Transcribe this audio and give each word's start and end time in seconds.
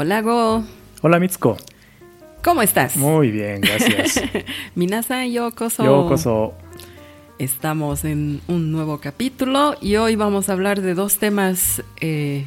Hola 0.00 0.22
Go, 0.22 0.62
Hola 1.02 1.18
Mitsuko. 1.18 1.56
¿cómo 2.44 2.62
estás? 2.62 2.96
Muy 2.96 3.32
bien, 3.32 3.60
gracias. 3.60 4.22
Minasan 4.76 5.32
yokoso. 5.32 5.82
Yokoso. 5.84 6.54
Estamos 7.40 8.04
en 8.04 8.40
un 8.46 8.70
nuevo 8.70 9.00
capítulo 9.00 9.74
y 9.80 9.96
hoy 9.96 10.14
vamos 10.14 10.48
a 10.48 10.52
hablar 10.52 10.82
de 10.82 10.94
dos 10.94 11.18
temas 11.18 11.82
eh, 12.00 12.44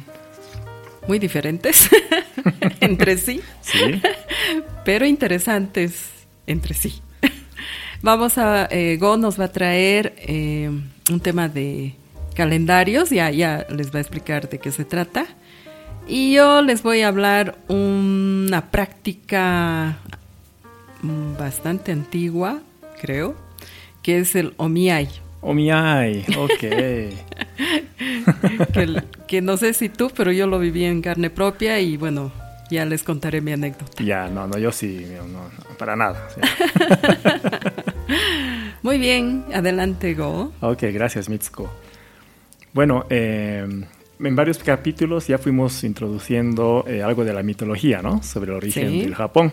muy 1.06 1.18
diferentes 1.18 1.90
entre 2.80 3.18
sí, 3.18 3.42
Sí. 3.60 4.00
pero 4.86 5.04
interesantes 5.04 6.08
entre 6.46 6.72
sí. 6.72 7.02
Vamos 8.00 8.38
a, 8.38 8.66
eh, 8.70 8.96
Go 8.98 9.18
nos 9.18 9.38
va 9.38 9.44
a 9.44 9.52
traer 9.52 10.14
eh, 10.16 10.70
un 11.10 11.20
tema 11.20 11.50
de 11.50 11.96
calendarios, 12.34 13.10
ya, 13.10 13.30
ya 13.30 13.66
les 13.68 13.94
va 13.94 13.98
a 13.98 14.00
explicar 14.00 14.48
de 14.48 14.58
qué 14.58 14.72
se 14.72 14.86
trata. 14.86 15.26
Y 16.06 16.34
yo 16.34 16.62
les 16.62 16.82
voy 16.82 17.02
a 17.02 17.08
hablar 17.08 17.56
una 17.68 18.70
práctica 18.70 19.98
bastante 21.38 21.92
antigua, 21.92 22.60
creo, 23.00 23.34
que 24.02 24.18
es 24.18 24.34
el 24.34 24.54
omiai. 24.56 25.08
Omiai, 25.40 26.24
ok. 26.36 26.60
Que, 28.72 29.02
que 29.26 29.40
no 29.42 29.56
sé 29.56 29.74
si 29.74 29.88
tú, 29.88 30.10
pero 30.14 30.32
yo 30.32 30.46
lo 30.46 30.58
viví 30.58 30.84
en 30.84 31.02
carne 31.02 31.30
propia 31.30 31.80
y 31.80 31.96
bueno, 31.96 32.32
ya 32.70 32.84
les 32.84 33.02
contaré 33.02 33.40
mi 33.40 33.52
anécdota. 33.52 34.02
ya, 34.02 34.28
no, 34.28 34.46
no, 34.46 34.58
yo 34.58 34.70
sí, 34.72 35.06
no, 35.16 35.26
no, 35.26 35.50
para 35.78 35.96
nada. 35.96 36.28
sí. 36.34 36.40
Muy 38.82 38.98
bien, 38.98 39.44
adelante, 39.54 40.14
Go. 40.14 40.52
Ok, 40.60 40.82
gracias 40.92 41.28
Mitsuko. 41.28 41.72
Bueno, 42.72 43.06
eh, 43.10 43.66
en 44.22 44.36
varios 44.36 44.58
capítulos 44.58 45.26
ya 45.26 45.38
fuimos 45.38 45.84
introduciendo 45.84 46.84
eh, 46.86 47.02
algo 47.02 47.24
de 47.24 47.32
la 47.32 47.42
mitología, 47.42 48.02
¿no? 48.02 48.22
Sobre 48.22 48.50
el 48.50 48.56
origen 48.58 48.90
Sí. 48.90 49.00
del 49.02 49.14
Japón. 49.14 49.52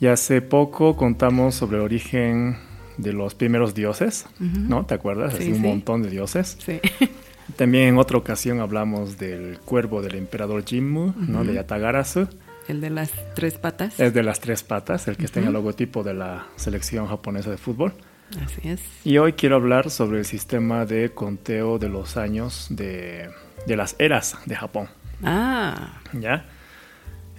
Y 0.00 0.06
hace 0.06 0.42
poco 0.42 0.96
contamos 0.96 1.54
sobre 1.54 1.76
el 1.76 1.82
origen 1.84 2.56
de 2.98 3.12
los 3.12 3.34
primeros 3.34 3.74
dioses, 3.74 4.26
¿no? 4.38 4.84
¿Te 4.84 4.94
acuerdas? 4.94 5.34
Sí, 5.34 5.42
Así 5.44 5.48
un 5.52 5.56
sí. 5.56 5.62
montón 5.62 6.02
de 6.02 6.10
dioses. 6.10 6.58
Sí. 6.64 6.80
También 7.56 7.88
en 7.88 7.98
otra 7.98 8.18
ocasión 8.18 8.60
hablamos 8.60 9.18
del 9.18 9.58
cuervo 9.64 10.02
del 10.02 10.14
emperador 10.16 10.64
Jimmu, 10.64 11.12
¿no? 11.16 11.44
De 11.44 11.54
Yatagarasu. 11.54 12.28
El 12.68 12.80
de 12.80 12.90
las 12.90 13.10
tres 13.34 13.58
patas. 13.58 13.98
Es 13.98 14.14
de 14.14 14.22
las 14.22 14.40
tres 14.40 14.62
patas, 14.62 15.08
el 15.08 15.16
que 15.16 15.24
está 15.24 15.40
en 15.40 15.46
el 15.48 15.52
logotipo 15.52 16.02
de 16.02 16.14
la 16.14 16.46
selección 16.56 17.06
japonesa 17.08 17.50
de 17.50 17.56
fútbol. 17.58 17.92
Así 18.40 18.68
es. 18.68 18.80
Y 19.04 19.18
hoy 19.18 19.32
quiero 19.34 19.56
hablar 19.56 19.90
sobre 19.90 20.18
el 20.20 20.24
sistema 20.24 20.86
de 20.86 21.10
conteo 21.10 21.78
de 21.78 21.88
los 21.88 22.16
años 22.16 22.66
de, 22.70 23.28
de 23.66 23.76
las 23.76 23.96
eras 23.98 24.36
de 24.46 24.56
Japón. 24.56 24.88
Ah, 25.22 26.00
¿Ya? 26.12 26.46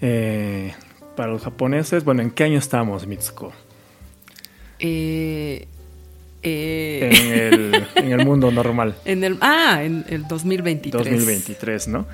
Eh, 0.02 0.74
para 1.16 1.32
los 1.32 1.44
japoneses, 1.44 2.04
bueno, 2.04 2.22
¿en 2.22 2.32
qué 2.32 2.44
año 2.44 2.58
estamos, 2.58 3.08
Mitsuko? 3.08 3.54
eh, 4.80 5.68
eh, 6.42 7.10
En 7.12 7.54
el, 7.54 7.88
en 7.96 8.20
el 8.20 8.26
mundo 8.26 8.52
normal. 8.52 8.96
en 9.06 9.24
el 9.24 9.38
ah, 9.42 9.82
en 9.84 10.06
el 10.10 10.28
2023. 10.28 11.06
2023, 11.06 11.88
¿no? 11.88 12.06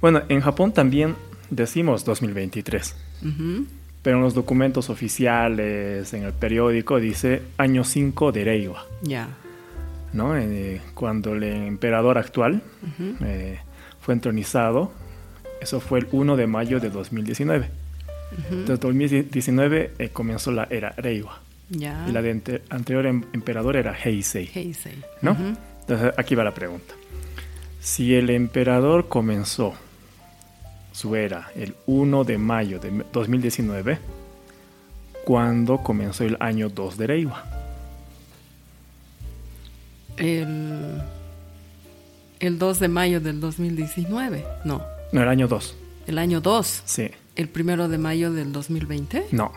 Bueno, 0.00 0.22
en 0.28 0.40
Japón 0.40 0.72
también 0.72 1.16
decimos 1.50 2.04
2023. 2.04 2.94
Ujú. 3.22 3.66
Pero 4.08 4.16
en 4.16 4.22
los 4.24 4.32
documentos 4.32 4.88
oficiales, 4.88 6.14
en 6.14 6.22
el 6.22 6.32
periódico, 6.32 6.98
dice 6.98 7.42
año 7.58 7.84
5 7.84 8.32
de 8.32 8.42
Reiwa. 8.42 8.86
Ya. 9.02 9.28
¿no? 10.14 10.34
Eh, 10.34 10.80
cuando 10.94 11.34
el 11.34 11.42
emperador 11.42 12.16
actual 12.16 12.62
eh, 13.22 13.58
fue 14.00 14.14
entronizado, 14.14 14.90
eso 15.60 15.78
fue 15.80 15.98
el 15.98 16.08
1 16.10 16.36
de 16.38 16.46
mayo 16.46 16.80
de 16.80 16.88
2019. 16.88 17.68
Entonces, 18.50 18.80
2019 18.80 19.90
eh, 19.98 20.08
comenzó 20.08 20.52
la 20.52 20.66
era 20.70 20.94
Reiwa. 20.96 21.40
Ya. 21.68 22.06
Y 22.08 22.12
la 22.12 22.22
de 22.22 22.30
ante- 22.30 22.62
anterior 22.70 23.04
em- 23.04 23.24
emperador 23.34 23.76
era 23.76 23.94
Heisei, 23.94 24.48
Heisei. 24.54 24.94
¿no? 25.20 25.36
Entonces, 25.82 26.14
aquí 26.16 26.34
va 26.34 26.44
la 26.44 26.54
pregunta. 26.54 26.94
Si 27.78 28.14
el 28.14 28.30
emperador 28.30 29.08
comenzó 29.08 29.74
su 30.98 31.14
era 31.14 31.50
el 31.54 31.76
1 31.86 32.24
de 32.24 32.38
mayo 32.38 32.80
de 32.80 33.04
2019, 33.12 33.98
¿cuándo 35.24 35.78
comenzó 35.78 36.24
el 36.24 36.36
año 36.40 36.68
2 36.70 36.96
de 36.98 37.06
Reiwa? 37.06 37.44
El, 40.16 41.00
el 42.40 42.58
2 42.58 42.80
de 42.80 42.88
mayo 42.88 43.20
del 43.20 43.40
2019. 43.40 44.44
No, 44.64 44.82
No, 45.12 45.22
el 45.22 45.28
año 45.28 45.46
2. 45.46 45.76
el 46.08 46.18
año 46.18 46.40
2. 46.40 46.82
Sí. 46.84 47.10
El 47.36 47.48
primero 47.48 47.88
de 47.88 47.98
mayo 47.98 48.32
del 48.32 48.50
2020. 48.52 49.26
No. 49.30 49.52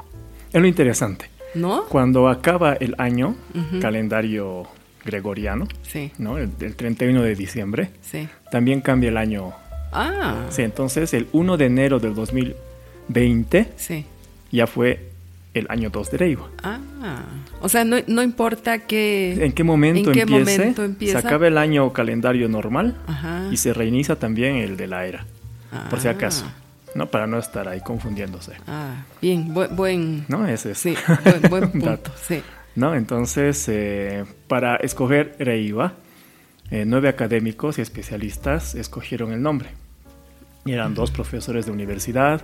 Es 0.53 0.62
lo 0.62 0.68
interesante. 0.68 1.25
¿No? 1.56 1.85
Cuando 1.85 2.29
acaba 2.29 2.73
el 2.73 2.94
año, 3.00 3.35
Ujú. 3.56 3.79
calendario 3.79 4.68
gregoriano, 5.03 5.68
Sí, 5.81 6.12
¿no? 6.19 6.38
El, 6.38 6.52
el 6.59 6.75
31 6.75 7.23
de 7.23 7.35
diciembre, 7.35 7.90
sí. 8.02 8.29
también 8.52 8.81
cambia 8.81 9.09
el 9.09 9.18
año. 9.18 9.53
Ah, 9.91 10.46
Sí, 10.50 10.62
entonces 10.62 11.13
el 11.13 11.28
1 11.31 11.57
de 11.57 11.66
enero 11.66 12.00
del 12.00 12.13
2020 12.16 13.72
sí. 13.78 14.06
ya 14.52 14.68
fue 14.68 15.09
el 15.53 15.66
año 15.69 15.90
2 15.90 16.12
de 16.12 16.18
Reiwa. 16.18 16.50
Ah, 16.63 16.79
o 17.62 17.68
sea, 17.68 17.84
no, 17.84 17.97
no 18.07 18.24
importa 18.24 18.79
que... 18.79 19.38
¿En 19.44 19.52
qué 19.52 19.63
momento 19.66 20.09
¿En 20.12 20.13
qué 20.16 20.22
empiece? 20.22 20.57
momento 20.59 20.84
empieza? 20.85 21.19
Se 21.22 21.28
acaba 21.28 21.47
el 21.47 21.57
año 21.57 21.91
calendario 21.91 22.47
normal 22.47 22.97
Ajá. 23.07 23.47
y 23.52 23.57
se 23.57 23.74
reinicia 23.74 24.16
también 24.16 24.56
el 24.56 24.78
de 24.78 24.88
la 24.88 25.06
era, 25.06 25.25
por 25.90 26.00
si 26.00 26.08
Ah. 26.08 26.12
acaso, 26.12 26.46
¿no? 26.96 27.08
Para 27.08 27.28
no 27.28 27.38
estar 27.38 27.68
ahí 27.68 27.81
confundiéndose, 27.81 28.53
Ah, 28.66 29.03
bien, 29.22 29.53
bu- 29.53 29.75
buen... 29.75 30.23
¿no? 30.29 30.47
Ese 30.47 30.72
es. 30.72 30.78
Sí, 30.78 30.96
buen, 31.25 31.41
buen 31.50 31.69
punto, 31.72 31.85
Dato. 31.88 32.12
sí. 32.25 32.41
¿no? 32.75 32.96
Entonces, 32.96 33.66
eh, 33.68 34.23
para 34.47 34.78
escoger 34.78 35.35
Reiwa, 35.38 35.96
eh, 36.69 36.85
nueve 36.88 37.09
académicos 37.09 37.78
y 37.78 37.81
especialistas 37.81 38.73
escogieron 38.75 39.34
el 39.34 39.41
nombre. 39.41 39.68
Y 40.66 40.74
eran 40.74 40.94
dos 40.94 41.12
profesores 41.12 41.66
de 41.66 41.72
universidad, 41.72 42.42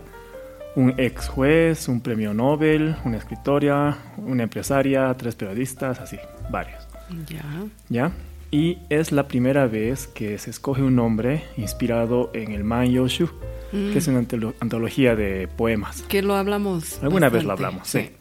un 0.76 0.94
ex 0.98 1.28
juez, 1.28 1.88
un 1.88 2.02
premio 2.02 2.34
Nobel, 2.34 2.96
una 3.06 3.18
escritora, 3.18 3.98
una 4.18 4.44
empresaria, 4.44 5.14
tres 5.18 5.36
periodistas, 5.36 6.00
así, 6.00 6.18
varios. 6.50 6.88
Ya. 7.28 7.44
¿Ya? 7.90 8.12
Y 8.50 8.80
es 8.90 9.12
la 9.12 9.28
primera 9.28 9.68
vez 9.68 10.08
que 10.08 10.38
se 10.38 10.50
escoge 10.50 10.82
un 10.82 10.96
nombre 10.96 11.44
inspirado 11.58 12.32
en 12.34 12.52
el 12.54 12.64
Manyoshu, 12.64 13.30
que 13.72 13.98
es 13.98 14.08
una 14.08 14.22
antolo- 14.22 14.54
antología 14.60 15.16
de 15.16 15.48
poemas. 15.48 16.04
Que 16.04 16.22
lo 16.22 16.36
hablamos. 16.36 17.02
Alguna 17.04 17.30
vez 17.30 17.44
lo 17.44 17.50
bastante, 17.50 17.66
hablamos, 17.66 17.88
sí. 17.90 18.12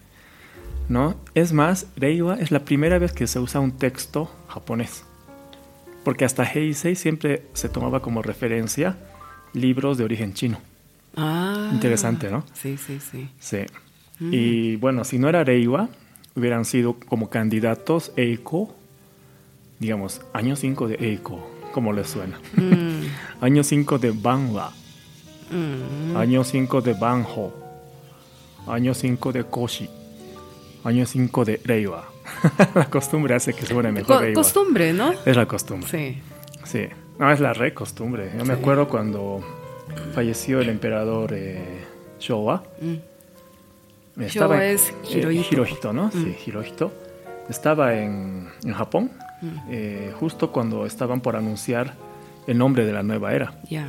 ¿no? 0.89 1.15
Es 1.35 1.53
más, 1.53 1.87
Reiwa 1.97 2.37
es 2.37 2.51
la 2.51 2.65
primera 2.65 2.99
vez 2.99 3.13
que 3.13 3.27
se 3.27 3.39
usa 3.39 3.61
un 3.61 3.73
texto 3.73 4.31
japonés. 4.49 5.05
Porque 6.05 6.25
hasta 6.25 6.45
Heisei 6.45 6.97
siempre 6.97 7.45
se 7.53 7.69
tomaba 7.69 8.01
como 8.01 8.23
referencia 8.23 8.97
libros 9.57 9.99
de 9.99 10.05
origen 10.05 10.35
chino. 10.35 10.59
Ah. 11.17 11.71
Interesante, 11.73 12.31
¿no? 12.31 12.45
Sí, 12.53 12.77
sí, 12.77 13.01
sí. 13.01 13.29
Sí. 13.41 13.59
Y 14.21 14.77
bueno, 14.77 15.05
si 15.05 15.19
no 15.19 15.29
era 15.29 15.45
Reiwa, 15.45 15.89
hubieran 16.35 16.65
sido 16.65 16.95
como 17.09 17.29
candidatos 17.29 18.13
Eiko, 18.17 18.75
digamos, 19.79 20.21
año 20.33 20.57
5 20.57 20.89
de 20.89 20.95
Eiko, 20.97 21.51
como 21.73 21.93
les 21.93 22.09
suena. 22.09 22.39
Mm, 22.55 23.01
año 23.45 23.63
5 23.63 23.99
de 23.99 24.11
Banwa, 24.13 24.73
mm. 25.51 26.17
año 26.17 26.45
5 26.45 26.81
de 26.81 26.93
Banho, 26.95 27.53
año 28.67 28.95
5 28.95 29.33
de 29.33 29.45
Koshi, 29.45 29.89
año 30.85 31.05
5 31.05 31.45
de 31.45 31.61
Reiwa. 31.65 32.09
la 32.75 32.89
costumbre 32.91 33.35
hace 33.35 33.53
que 33.55 33.67
suene 33.67 33.93
mejor 33.93 34.17
Co- 34.17 34.23
Reiwa. 34.23 34.35
costumbre, 34.43 34.93
¿no? 34.93 35.13
Es 35.25 35.37
la 35.37 35.47
costumbre. 35.47 35.89
Sí. 35.91 36.23
Sí. 36.65 36.89
No, 37.19 37.31
es 37.33 37.41
la 37.41 37.53
re 37.53 37.73
costumbre. 37.73 38.31
Yo 38.37 38.45
me 38.45 38.53
acuerdo 38.55 38.89
cuando 38.89 39.41
falleció 40.15 40.61
el 40.61 40.69
emperador 40.69 41.33
eh, 41.33 41.85
Showa. 42.21 42.63
Mm. 42.81 44.21
Estaba 44.23 44.57
Showa 44.57 44.67
en- 44.67 44.75
es 44.75 44.91
eh, 44.91 45.19
Hirohito. 45.19 45.49
Hirohito, 45.53 45.93
¿no? 45.93 46.11
Sí, 46.11 46.37
Hirohito. 46.47 46.93
Estaba 47.49 47.95
en, 47.95 48.49
en 48.65 48.73
Japón, 48.75 49.11
Mm. 49.43 49.49
eh, 49.71 50.13
justo 50.19 50.51
cuando 50.51 50.87
estaban 50.87 51.21
por 51.21 51.37
anunciar 51.37 51.95
el 52.47 52.57
nombre 52.59 52.85
de 52.87 52.93
la 52.93 53.03
nueva 53.03 53.35
era. 53.35 53.53
Ya. 53.69 53.87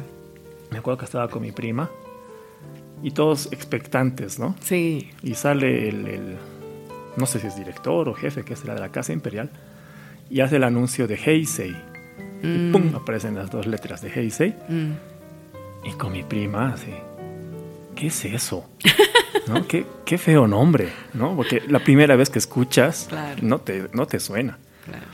Me 0.72 0.78
acuerdo 0.80 0.98
que 1.00 1.06
estaba 1.06 1.30
con 1.30 1.42
mi 1.42 1.52
prima 1.54 1.90
y 3.02 3.12
todos 3.12 3.48
expectantes, 3.54 4.40
¿no? 4.40 4.56
Sí. 4.62 5.10
Y 5.24 5.36
sale 5.36 5.88
el, 5.90 6.08
el- 6.08 6.38
no 7.16 7.26
sé 7.26 7.40
si 7.40 7.48
es 7.48 7.56
director 7.56 8.10
o 8.10 8.14
jefe, 8.14 8.44
que 8.44 8.56
será 8.58 8.74
de 8.74 8.82
la 8.82 8.90
Casa 8.90 9.14
Imperial, 9.14 9.50
y 10.30 10.42
hace 10.42 10.58
el 10.58 10.64
anuncio 10.66 11.08
de 11.08 11.16
Heisei. 11.16 11.76
Y 12.44 12.48
Mm, 12.48 12.72
¡pum! 12.72 12.96
aparecen 12.96 13.36
las 13.36 13.50
dos 13.50 13.66
letras 13.68 14.02
de 14.02 14.10
Heisei. 14.10 14.56
mm. 14.70 14.92
Y 15.86 15.92
con 15.94 16.12
mi 16.12 16.24
prima, 16.24 16.74
así, 16.74 16.92
¿qué 17.96 18.08
es 18.08 18.26
eso? 18.26 18.66
¿No? 19.48 19.66
¿Qué, 19.68 19.86
qué 20.06 20.18
feo 20.18 20.46
nombre, 20.48 20.90
¿no? 21.14 21.36
Porque 21.36 21.62
la 21.68 21.80
primera 21.80 22.16
vez 22.18 22.30
que 22.30 22.40
escuchas, 22.40 23.06
Claro. 23.10 23.38
no, 23.42 23.60
te, 23.60 23.88
no 23.94 24.06
te 24.06 24.20
suena. 24.20 24.58
Claro. 24.86 25.06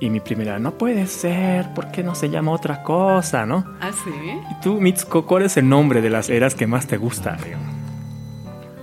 Y 0.00 0.08
mi 0.10 0.20
primera, 0.20 0.58
no 0.60 0.78
puede 0.78 1.06
ser, 1.08 1.74
¿por 1.74 1.90
qué 1.90 2.02
no 2.04 2.14
se 2.14 2.30
llama 2.30 2.52
otra 2.52 2.82
cosa, 2.84 3.44
no? 3.44 3.64
Ah, 3.80 3.90
sí. 3.92 4.10
Y 4.50 4.60
tú, 4.62 4.80
Mitsuko, 4.80 5.26
¿cuál 5.26 5.42
es 5.42 5.56
el 5.56 5.68
nombre 5.68 6.00
de 6.00 6.08
las 6.08 6.30
eras 6.30 6.54
que 6.54 6.66
más 6.68 6.86
te 6.86 6.96
gusta? 6.96 7.36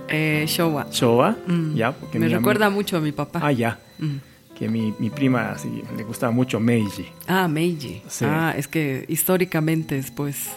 Eh, 0.08 0.44
Showa. 0.46 0.86
Showa, 0.90 1.36
Mm. 1.46 1.74
ya. 1.74 1.92
porque 1.92 2.18
Me 2.18 2.26
mi 2.26 2.34
recuerda 2.34 2.70
mucho 2.70 2.96
a 2.98 3.00
mi 3.00 3.12
papá. 3.12 3.40
Ah, 3.42 3.50
ya. 3.52 3.78
Mm. 3.98 4.16
Que 4.58 4.68
mi, 4.68 4.94
mi 4.98 5.10
prima 5.10 5.56
sí, 5.58 5.82
le 5.96 6.02
gustaba 6.04 6.32
mucho 6.32 6.58
Meiji. 6.60 7.06
Ah, 7.26 7.46
Meiji. 7.48 8.02
Sí. 8.08 8.24
Ah, 8.26 8.54
es 8.56 8.66
que 8.68 9.04
históricamente 9.08 9.98
es 9.98 10.10
pues 10.10 10.48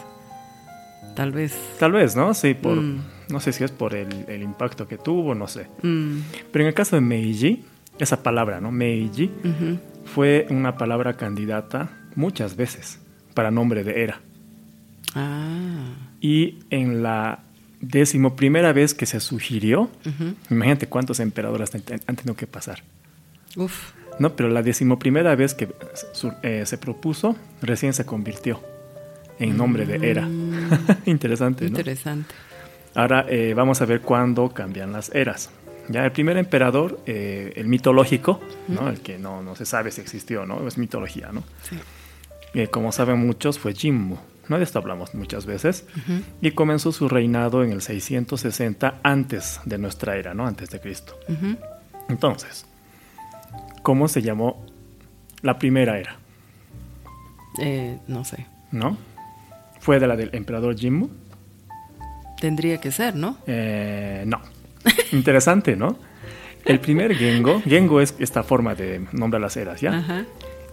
tal 1.16 1.32
vez. 1.34 1.54
Tal 1.80 1.92
vez, 1.92 2.16
¿no? 2.16 2.34
Sí, 2.34 2.54
por, 2.54 2.76
Mm. 2.78 3.02
no 3.30 3.40
sé 3.42 3.52
si 3.52 3.64
es 3.64 3.72
por 3.72 3.94
el, 3.96 4.08
el 4.30 4.42
impacto 4.42 4.88
que 4.88 4.98
tuvo, 4.98 5.36
no 5.36 5.48
sé. 5.48 5.68
Mm, 5.84 6.20
Pero 6.52 6.64
en 6.64 6.68
el 6.70 6.74
caso 6.74 6.96
de 6.96 7.02
Meiji, 7.02 7.64
esa 7.98 8.24
palabra, 8.24 8.62
¿no? 8.62 8.72
Meiji, 8.72 9.30
fue 10.06 10.48
una 10.50 10.78
palabra 10.78 11.18
candidata 11.18 11.90
muchas 12.16 12.56
veces 12.56 13.00
para 13.34 13.52
nombre 13.52 13.84
de 13.84 14.02
era. 14.04 14.22
Ah. 15.16 15.94
Y 16.22 16.60
en 16.70 17.04
la 17.04 17.40
decimoprimera 17.82 18.72
vez 18.74 18.94
que 18.94 19.06
se 19.06 19.20
sugirió, 19.20 19.90
imagínate 20.50 20.88
cuántos 20.88 21.20
emperadores 21.20 21.72
han 21.76 22.16
tenido 22.16 22.36
que 22.36 22.48
pasar. 22.48 22.82
Uf. 23.56 23.94
No, 24.20 24.36
pero 24.36 24.50
la 24.50 24.62
decimoprimera 24.62 25.36
vez 25.36 25.54
que 25.54 25.70
eh, 26.44 26.64
se 26.66 26.78
propuso, 26.78 27.36
recién 27.62 27.94
se 27.94 28.06
convirtió 28.06 28.60
en 29.40 29.56
nombre 29.56 29.86
de 29.86 30.10
era. 30.10 30.28
Interesante, 31.06 31.64
¿no? 31.70 31.78
Interesante. 31.78 32.36
Ahora 32.96 33.26
eh, 33.30 33.54
vamos 33.54 33.82
a 33.82 33.86
ver 33.86 34.02
cuándo 34.02 34.50
cambian 34.50 34.92
las 34.92 35.14
eras. 35.16 35.50
Ya 35.88 36.06
el 36.06 36.12
primer 36.12 36.38
emperador, 36.38 37.00
eh, 37.06 37.54
el 37.56 37.68
mitológico, 37.68 38.40
¿no? 38.68 38.90
el 38.90 39.00
que 39.02 39.18
no, 39.18 39.42
no 39.42 39.56
se 39.56 39.66
sabe 39.66 39.92
si 39.92 40.02
existió, 40.02 40.46
¿no? 40.46 40.68
es 40.68 40.78
mitología, 40.78 41.32
¿no? 41.32 41.44
Sí. 41.64 41.78
Eh, 42.54 42.68
como 42.68 42.92
saben 42.92 43.20
muchos, 43.20 43.58
fue 43.58 43.74
Jimmu. 43.74 44.18
¿no? 44.50 44.58
De 44.58 44.64
esto 44.64 44.80
hablamos 44.80 45.14
muchas 45.14 45.46
veces. 45.46 45.86
Y 46.42 46.52
comenzó 46.52 46.92
su 46.92 47.08
reinado 47.08 47.64
en 47.64 47.72
el 47.72 47.82
660 47.82 49.00
antes 49.04 49.60
de 49.66 49.78
nuestra 49.78 50.16
era, 50.18 50.34
¿no? 50.34 50.48
Antes 50.48 50.70
de 50.72 50.80
Cristo. 50.80 51.20
Entonces, 52.08 52.66
¿cómo 53.90 54.08
se 54.08 54.22
llamó 54.22 54.64
la 55.42 55.58
primera 55.58 55.98
era? 55.98 56.18
Eh, 57.60 57.98
no 58.08 58.24
sé. 58.24 58.46
¿No? 58.72 58.96
¿Fue 59.80 60.00
de 60.00 60.06
la 60.06 60.16
del 60.16 60.30
emperador 60.34 60.78
Jimmu? 60.78 61.10
Tendría 62.40 62.80
que 62.80 62.92
ser, 62.92 63.16
¿no? 63.16 63.38
Eh, 63.48 64.26
no. 64.28 64.42
Interesante, 65.12 65.76
¿no? 65.76 65.98
El 66.66 66.80
primer 66.80 67.16
Gengo, 67.16 67.64
Gengo 67.64 68.00
es 68.00 68.14
esta 68.20 68.44
forma 68.44 68.76
de 68.76 69.08
nombrar 69.12 69.42
las 69.42 69.58
eras, 69.58 69.82
¿ya? 69.82 69.98
Ajá. 69.98 70.26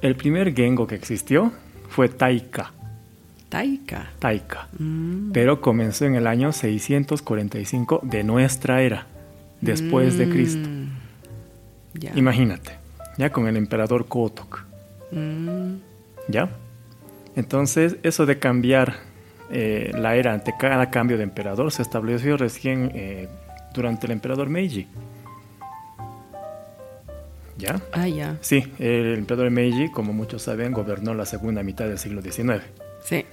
El 0.02 0.14
primer 0.16 0.54
Gengo 0.54 0.86
que 0.86 0.96
existió 0.96 1.54
fue 1.88 2.10
Taika, 2.10 2.74
Taika. 3.48 4.10
Taika, 4.18 4.68
Mm. 4.78 5.30
pero 5.32 5.62
comenzó 5.62 6.04
en 6.04 6.16
el 6.16 6.26
año 6.26 6.52
645 6.52 8.00
de 8.02 8.24
nuestra 8.24 8.82
era, 8.82 9.06
después 9.62 10.18
de 10.18 10.28
Cristo. 10.28 10.68
Mm. 10.68 10.86
Ya. 11.94 12.12
Imagínate, 12.14 12.72
ya 13.18 13.30
con 13.30 13.46
el 13.48 13.56
emperador 13.56 14.06
Kotok, 14.06 14.64
Mm. 15.12 15.76
¿ya? 16.28 16.50
Entonces, 17.36 17.96
eso 18.02 18.26
de 18.26 18.38
cambiar 18.38 18.94
eh, 19.50 19.92
la 19.94 20.16
era 20.16 20.32
ante 20.32 20.52
cada 20.58 20.90
cambio 20.90 21.16
de 21.16 21.22
emperador 21.22 21.70
se 21.70 21.82
estableció 21.82 22.36
recién 22.36 22.90
eh, 22.94 23.28
durante 23.72 24.06
el 24.06 24.12
emperador 24.12 24.48
Meiji. 24.48 24.88
¿Ya? 27.58 27.80
Ah, 27.92 28.08
ya. 28.08 28.36
Sí, 28.40 28.72
el 28.78 29.14
emperador 29.14 29.50
Meiji, 29.50 29.90
como 29.90 30.12
muchos 30.12 30.42
saben, 30.42 30.72
gobernó 30.72 31.14
la 31.14 31.24
segunda 31.24 31.62
mitad 31.62 31.86
del 31.86 31.98
siglo 31.98 32.20
XIX. 32.20 32.62
Sí. 33.02 33.24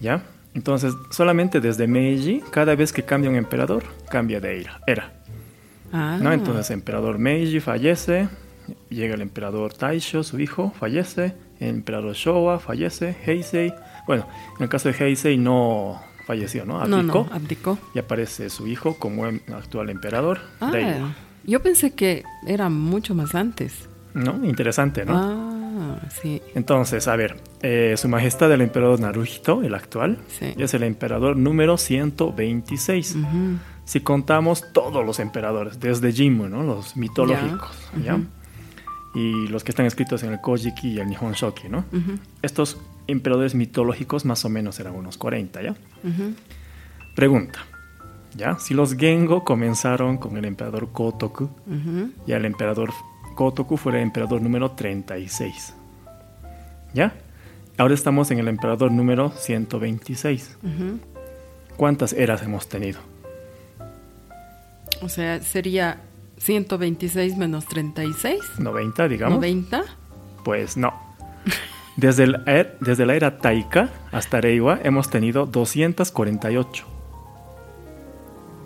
¿Ya? 0.00 0.22
Entonces, 0.54 0.94
solamente 1.10 1.60
desde 1.60 1.86
Meiji, 1.86 2.42
cada 2.50 2.74
vez 2.74 2.92
que 2.92 3.04
cambia 3.04 3.30
un 3.30 3.36
emperador, 3.36 3.84
cambia 4.10 4.40
de 4.40 4.60
era. 4.60 4.80
era 4.86 5.12
Ah. 5.92 6.18
¿no? 6.20 6.32
Entonces, 6.32 6.70
el 6.70 6.74
emperador 6.74 7.18
Meiji 7.18 7.60
fallece, 7.60 8.28
llega 8.90 9.14
el 9.14 9.20
emperador 9.22 9.72
Taisho, 9.74 10.22
su 10.22 10.38
hijo, 10.40 10.72
fallece, 10.78 11.34
el 11.60 11.68
emperador 11.70 12.14
Showa 12.14 12.58
fallece, 12.58 13.16
Heisei. 13.26 13.72
Bueno, 14.06 14.26
en 14.56 14.62
el 14.64 14.68
caso 14.68 14.88
de 14.90 14.94
Heisei 15.04 15.36
no 15.36 16.00
falleció, 16.26 16.64
¿no? 16.64 16.80
Abdicó 16.80 17.26
no, 17.30 17.34
abdicó. 17.34 17.78
y 17.94 17.98
aparece 17.98 18.50
su 18.50 18.66
hijo 18.66 18.94
como 18.98 19.26
el 19.26 19.40
actual 19.54 19.90
emperador. 19.90 20.40
Ah, 20.60 21.14
yo 21.44 21.62
pensé 21.62 21.92
que 21.94 22.24
era 22.46 22.68
mucho 22.68 23.14
más 23.14 23.34
antes. 23.34 23.88
¿No? 24.14 24.44
Interesante, 24.44 25.04
¿no? 25.04 25.14
Ah, 25.16 25.98
sí. 26.10 26.42
Entonces, 26.54 27.06
a 27.08 27.14
ver, 27.16 27.36
eh, 27.62 27.94
Su 27.96 28.08
Majestad 28.08 28.50
el 28.52 28.62
Emperador 28.62 28.98
Naruhito, 29.00 29.62
el 29.62 29.74
actual, 29.74 30.18
Sí. 30.28 30.54
es 30.58 30.74
el 30.74 30.82
emperador 30.82 31.36
número 31.36 31.76
126. 31.76 33.16
Ujú. 33.16 33.58
Si 33.84 34.00
contamos 34.00 34.64
todos 34.72 35.04
los 35.06 35.18
emperadores, 35.20 35.80
desde 35.80 36.12
Jimmu, 36.12 36.48
¿no? 36.48 36.62
Los 36.62 36.96
mitológicos, 36.96 37.70
Ya. 38.04 38.18
Y 39.18 39.48
los 39.48 39.64
que 39.64 39.72
están 39.72 39.86
escritos 39.86 40.22
en 40.22 40.32
el 40.32 40.40
Kojiki 40.40 40.90
y 40.90 41.00
el 41.00 41.08
Nihon 41.08 41.32
Shoki, 41.32 41.68
¿no? 41.68 41.84
Estos 42.42 42.78
emperadores 43.08 43.54
mitológicos 43.54 44.24
más 44.24 44.44
o 44.44 44.48
menos 44.48 44.78
eran 44.78 44.94
unos 44.94 45.18
40, 45.18 45.62
¿ya? 45.62 45.74
Pregunta, 47.16 47.58
¿ya? 48.36 48.58
Si 48.58 48.74
los 48.74 48.94
Gengo 48.96 49.44
comenzaron 49.44 50.18
con 50.18 50.36
el 50.36 50.44
emperador 50.44 50.90
Kotoku, 50.92 51.44
Ujú. 51.66 52.12
y 52.26 52.32
el 52.32 52.44
emperador 52.44 52.92
Kotoku 53.34 53.76
fue 53.76 53.92
el 53.92 54.02
emperador 54.02 54.40
número 54.40 54.70
36. 54.72 55.74
¿Ya? 56.94 57.14
Ahora 57.76 57.94
estamos 57.94 58.30
en 58.30 58.38
el 58.38 58.48
emperador 58.48 58.92
número 58.92 59.30
126. 59.30 60.58
Ujú. 60.62 60.98
¿Cuántas 61.76 62.12
eras 62.12 62.42
hemos 62.42 62.68
tenido? 62.68 63.00
O 65.02 65.08
sea, 65.08 65.40
sería 65.42 66.00
126 66.38 67.36
menos 67.36 67.66
36. 67.66 68.40
¿90, 68.58 69.08
digamos? 69.08 69.36
90. 69.38 69.82
Pues 70.44 70.76
no. 70.76 70.92
Desde, 71.96 72.24
el 72.24 72.44
er- 72.46 72.76
desde 72.80 73.06
la 73.06 73.14
era 73.16 73.38
Taika 73.38 73.90
hasta 74.12 74.40
Reiwa 74.40 74.78
hemos 74.82 75.10
tenido 75.10 75.46
248. 75.46 76.84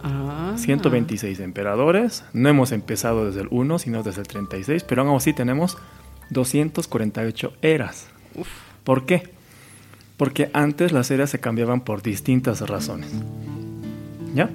Ah. 0.03 0.55
126 0.57 1.41
emperadores. 1.41 2.25
No 2.33 2.49
hemos 2.49 2.73
empezado 2.73 3.25
desde 3.27 3.43
el 3.43 3.49
1, 3.51 3.79
sino 3.79 4.03
desde 4.03 4.21
el 4.21 4.29
36, 4.29 4.85
pero 4.85 5.03
aún 5.03 5.17
así 5.17 5.33
tenemos 5.33 5.79
248 6.31 7.53
eras. 7.63 8.09
Uf. 8.35 8.49
¿Por 8.85 9.07
qué? 9.07 9.31
Porque 10.17 10.51
antes 10.53 10.93
las 10.93 11.11
eras 11.11 11.31
se 11.31 11.41
cambiaban 11.41 11.81
por 11.83 12.03
distintas 12.03 12.61
razones. 12.69 13.11
¿Ya? 14.35 14.51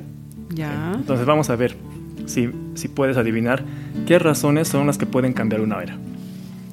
Ya. 0.49 0.91
Entonces 0.95 1.25
vamos 1.25 1.49
a 1.49 1.55
ver 1.55 1.75
si, 2.27 2.49
si 2.75 2.87
puedes 2.87 3.17
adivinar 3.17 3.63
qué 4.05 4.19
razones 4.19 4.67
son 4.67 4.87
las 4.87 4.97
que 4.97 5.05
pueden 5.05 5.33
cambiar 5.33 5.61
una 5.61 5.81
era. 5.81 5.97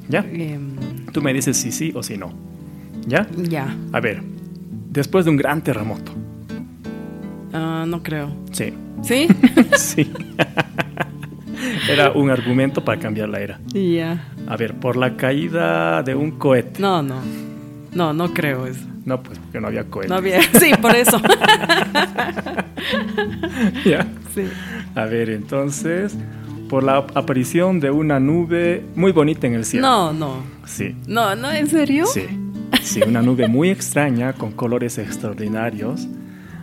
¿Ya? 0.08 0.20
Em, 0.20 0.76
Tú 1.12 1.22
me 1.22 1.32
dices 1.32 1.56
si 1.56 1.72
sí 1.72 1.92
o 1.94 2.02
si 2.02 2.18
no. 2.18 2.32
¿Ya? 3.06 3.26
ya. 3.36 3.74
A 3.92 4.00
ver, 4.00 4.22
después 4.90 5.24
de 5.24 5.30
un 5.30 5.36
gran 5.36 5.62
terremoto. 5.62 6.12
Ah, 7.52 7.84
no 7.86 8.02
creo. 8.02 8.34
Sí, 8.52 8.72
¿Sí? 9.02 9.28
sí. 9.76 10.12
Era 11.88 12.12
un 12.12 12.30
argumento 12.30 12.84
para 12.84 12.98
cambiar 12.98 13.28
la 13.28 13.40
era. 13.40 13.60
ya. 13.72 14.28
A 14.46 14.56
ver, 14.56 14.74
por 14.74 14.96
la 14.96 15.16
caída 15.16 16.02
de 16.02 16.14
un 16.14 16.32
cohete. 16.32 16.80
No, 16.80 17.02
no. 17.02 17.20
No, 17.92 18.12
no 18.12 18.32
creo 18.34 18.66
eso. 18.66 18.84
No, 19.04 19.22
pues 19.22 19.38
porque 19.38 19.60
no 19.60 19.68
había 19.68 19.84
cohete. 19.84 20.08
No 20.08 20.16
había. 20.16 20.42
Sí, 20.58 20.72
por 20.80 20.94
eso. 20.94 21.20
¿Ya? 23.84 24.06
sí. 24.34 24.42
A 24.94 25.04
ver, 25.06 25.30
entonces, 25.30 26.16
por 26.68 26.82
la 26.82 26.98
aparición 27.14 27.80
de 27.80 27.90
una 27.90 28.20
nube 28.20 28.84
muy 28.94 29.12
bonita 29.12 29.46
en 29.46 29.54
el 29.54 29.64
cielo. 29.64 29.86
No, 29.86 30.12
no. 30.12 30.42
Sí, 30.66 30.94
No, 31.06 31.34
no, 31.36 31.50
¿en 31.52 31.66
serio? 31.68 32.06
sí. 32.06 32.22
Sí, 32.82 33.00
una 33.06 33.22
nube 33.22 33.46
muy 33.48 33.70
extraña 33.70 34.32
con 34.32 34.52
colores 34.52 34.98
extraordinarios 34.98 36.08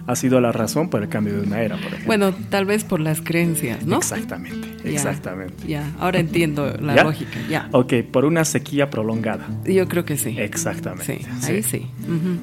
ha 0.07 0.15
sido 0.15 0.41
la 0.41 0.51
razón 0.51 0.89
por 0.89 1.01
el 1.03 1.09
cambio 1.09 1.33
de 1.35 1.47
una 1.47 1.61
era, 1.61 1.75
por 1.75 1.85
ejemplo. 1.87 2.07
Bueno, 2.07 2.33
tal 2.49 2.65
vez 2.65 2.83
por 2.83 2.99
las 2.99 3.21
creencias, 3.21 3.85
¿no? 3.85 3.97
Exactamente, 3.97 4.67
exactamente. 4.83 5.67
Ya, 5.67 5.89
ahora 5.99 6.19
entiendo 6.19 6.75
la 6.81 6.95
¿Ya? 6.95 7.03
lógica, 7.03 7.39
ya. 7.49 7.69
Ok, 7.71 7.93
por 8.11 8.25
una 8.25 8.43
sequía 8.45 8.89
prolongada. 8.89 9.47
Yo 9.65 9.87
creo 9.87 10.03
que 10.03 10.17
sí. 10.17 10.35
Exactamente. 10.37 11.19
Sí, 11.19 11.25
ahí 11.47 11.63
sí. 11.63 11.87
Ujú. 12.03 12.37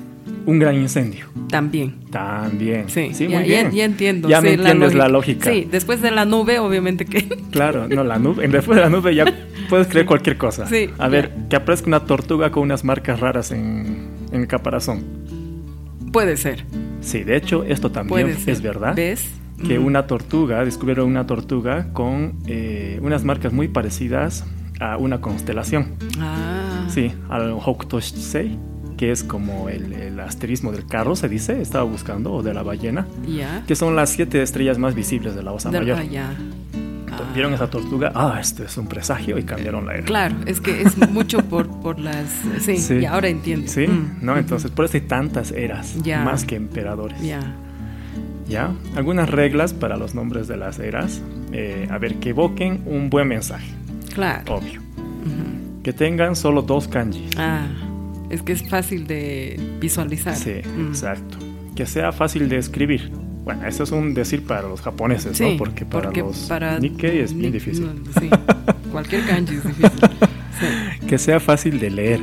Un 0.49 0.59
gran 0.59 0.77
incendio. 0.77 1.27
También. 1.51 1.97
También. 2.11 2.89
Sí, 2.89 3.11
sí 3.13 3.29
ya, 3.29 3.39
muy 3.39 3.47
bien. 3.47 3.71
ya 3.71 3.85
entiendo. 3.85 4.31
Ya 4.31 4.41
sí, 4.41 4.47
me 4.47 4.55
entiendes 4.55 4.95
la 4.95 5.11
lógica. 5.11 5.51
Sí, 5.51 5.69
después 5.71 6.01
de 6.01 6.11
la 6.11 6.25
nube, 6.25 6.59
obviamente 6.59 7.05
que. 7.05 7.29
Claro, 7.51 7.87
no, 7.87 8.03
la 8.03 8.19
nube. 8.19 8.49
Después 8.49 8.77
de 8.77 8.83
la 8.83 8.89
nube 8.89 9.15
ya 9.15 9.27
puedes 9.69 9.89
creer 9.89 10.07
cualquier 10.07 10.39
cosa. 10.39 10.67
Sí, 10.67 10.89
A 10.97 11.09
ver, 11.09 11.35
que 11.51 11.57
aparezca 11.57 11.89
una 11.89 12.07
tortuga 12.07 12.51
con 12.51 12.63
unas 12.63 12.83
marcas 12.83 13.21
raras 13.21 13.51
en, 13.51 14.09
en 14.33 14.41
el 14.41 14.47
caparazón. 14.47 15.05
Puede 16.13 16.39
ser. 16.39 16.65
Sí, 17.03 17.25
de 17.25 17.37
hecho, 17.37 17.65
esto 17.65 17.91
también 17.91 18.35
es 18.47 18.63
verdad. 18.63 18.97
¿Ves? 18.97 19.29
Que 19.67 19.79
una 19.79 20.07
tortuga, 20.07 20.65
descubrieron 20.65 21.09
una 21.09 21.27
tortuga 21.27 21.93
con 21.93 22.39
eh, 22.47 22.99
unas 23.03 23.23
marcas 23.23 23.53
muy 23.53 23.69
parecidas 23.69 24.47
a 24.81 24.97
una 24.97 25.21
constelación. 25.21 25.97
Ah. 26.19 26.87
Sí, 26.89 27.11
sí, 27.11 27.17
al 27.29 27.51
Hokutoshitsei, 27.53 28.57
que 28.99 29.11
es 29.13 29.23
como 29.25 29.69
el, 29.71 29.93
el 29.95 30.21
asterismo 30.21 30.73
del 30.73 30.85
carro, 30.87 31.17
se 31.17 31.29
dice, 31.29 31.63
estaba 31.63 31.85
buscando, 31.85 32.33
o 32.35 32.43
de 32.43 32.53
la 32.53 32.63
ballena, 32.63 33.07
Ya. 33.27 33.63
que 33.67 33.75
son 33.77 33.97
las 33.97 34.11
siete 34.11 34.43
estrellas 34.43 34.77
más 34.77 34.95
visibles 34.95 35.35
de 35.35 35.43
la 35.43 35.53
Osa 35.53 35.71
Mayor. 35.71 35.99
ah. 36.19 36.35
Ah. 37.11 37.23
Vieron 37.35 37.55
esa 37.55 37.69
tortuga, 37.71 38.13
ah, 38.15 38.39
esto 38.41 38.63
es 38.65 38.77
un 38.77 38.87
presagio 38.87 39.39
y 39.39 39.43
cambiaron 39.45 39.87
la 39.87 39.95
era. 39.95 40.05
Claro, 40.05 40.37
es 40.47 40.61
que 40.61 40.83
es 40.83 40.97
mucho 41.11 41.39
por, 41.45 41.67
por 41.81 41.99
las... 41.99 42.27
Sí, 42.61 42.77
Sí. 42.77 42.95
y 42.99 43.05
ahora 43.07 43.29
entiendo. 43.29 43.67
Sí, 43.69 43.87
Mm, 43.87 44.19
¿no? 44.25 44.37
Entonces, 44.37 44.71
por 44.71 44.85
eso 44.85 44.99
hay 44.99 45.03
tantas 45.05 45.51
eras, 45.53 45.97
más 46.25 46.45
que 46.45 46.57
emperadores. 46.57 47.21
Ya. 47.23 47.41
¿Ya? 48.49 48.73
Algunas 48.97 49.31
reglas 49.31 49.73
para 49.75 49.97
los 49.97 50.15
nombres 50.15 50.49
de 50.49 50.57
las 50.57 50.79
eras. 50.79 51.23
eh, 51.53 51.89
a 51.91 51.97
ver, 51.99 52.17
que 52.17 52.31
evoquen 52.31 52.83
un 52.85 53.09
buen 53.11 53.27
mensaje, 53.29 53.71
Claro. 54.15 54.57
obvio. 54.57 54.81
Que 55.83 55.93
tengan 55.95 56.37
solo 56.37 56.61
dos 56.63 56.87
kanjis. 56.89 57.31
Ah, 57.39 57.67
es 58.31 58.43
que 58.43 58.53
es 58.53 58.63
fácil 58.69 59.07
de 59.07 59.59
visualizar. 59.81 60.37
Sí, 60.37 60.61
Mm. 60.77 60.89
exacto. 60.89 61.39
Que 61.75 61.87
sea 61.87 62.13
fácil 62.13 62.49
de 62.49 62.57
escribir. 62.59 63.11
Bueno, 63.45 63.67
eso 63.67 63.83
es 63.85 63.93
un 63.93 64.13
decir 64.13 64.45
para 64.45 64.63
los 64.69 64.81
japoneses, 64.83 65.37
Sí, 65.39 65.53
¿no? 65.53 65.57
Porque 65.57 65.87
para 65.87 66.11
los 66.11 66.37
para 66.49 66.79
Nikkei 66.79 67.21
es 67.21 67.33
bien 67.35 67.51
difícil. 67.53 67.87
no, 67.87 68.21
sí, 68.21 68.29
cualquier 68.93 69.25
kanji 69.25 69.55
es 69.57 69.65
difícil. 69.65 69.91
Sí. 70.59 71.07
Que 71.07 71.19
sea 71.19 71.39
fácil 71.39 71.79
de 71.79 71.89
leer, 71.89 72.21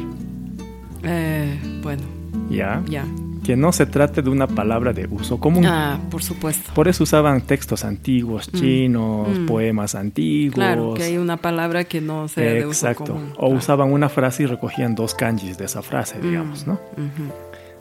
Eh, 1.03 1.57
bueno, 1.81 2.03
¿ya? 2.49 2.83
ya. 2.89 3.05
Que 3.45 3.55
no 3.55 3.71
se 3.71 3.85
trate 3.85 4.21
de 4.23 4.29
una 4.29 4.47
palabra 4.47 4.91
de 4.91 5.05
uso 5.05 5.39
común. 5.39 5.65
Ah, 5.67 5.99
por 6.09 6.23
supuesto. 6.23 6.71
Por 6.73 6.87
eso 6.87 7.03
usaban 7.03 7.41
textos 7.41 7.85
antiguos, 7.85 8.49
Mm. 8.51 8.57
chinos, 8.57 9.39
Mm. 9.39 9.45
poemas 9.45 9.93
antiguos. 9.93 10.55
Claro, 10.55 10.93
que 10.95 11.03
hay 11.03 11.17
una 11.17 11.37
palabra 11.37 11.83
que 11.83 12.01
no 12.01 12.27
sea 12.27 12.43
de 12.53 12.65
uso 12.65 12.87
Exacto. 12.87 13.13
común. 13.13 13.33
O 13.37 13.45
Ah. 13.53 13.55
usaban 13.55 13.91
una 13.91 14.09
frase 14.09 14.43
y 14.43 14.45
recogían 14.47 14.95
dos 14.95 15.13
kanjis 15.13 15.57
de 15.59 15.65
esa 15.65 15.81
frase, 15.83 16.19
digamos, 16.19 16.65
Mm, 16.65 16.69
¿no? 16.69 16.73
ujú, 16.73 17.33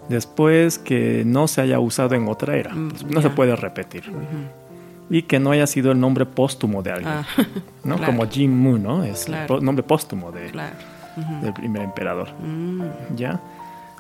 Después 0.08 0.78
que 0.78 1.22
no 1.24 1.48
se 1.48 1.62
haya 1.62 1.78
usado 1.80 2.14
en 2.14 2.28
otra 2.28 2.56
era. 2.56 2.74
Mm, 2.74 2.90
pues, 2.90 3.04
no 3.06 3.22
se 3.22 3.30
puede 3.30 3.56
repetir. 3.56 4.02
Y 5.08 5.22
que 5.22 5.38
no 5.40 5.50
haya 5.50 5.66
sido 5.66 5.92
el 5.92 5.98
nombre 6.00 6.26
póstumo 6.26 6.82
de 6.82 6.92
alguien. 6.92 7.08
Ah, 7.10 7.26
¿no? 7.84 7.96
claro. 7.96 8.12
Como 8.12 8.28
Jin 8.28 8.54
Mu, 8.54 8.76
¿no? 8.76 9.02
Es 9.02 9.24
Claro. 9.24 9.58
el 9.58 9.64
nombre 9.64 9.82
póstumo 9.82 10.30
de, 10.30 10.50
claro. 10.50 10.76
del 11.42 11.54
primer 11.54 11.82
emperador. 11.82 12.28
Mm, 12.46 12.82
¿Ya? 13.16 13.40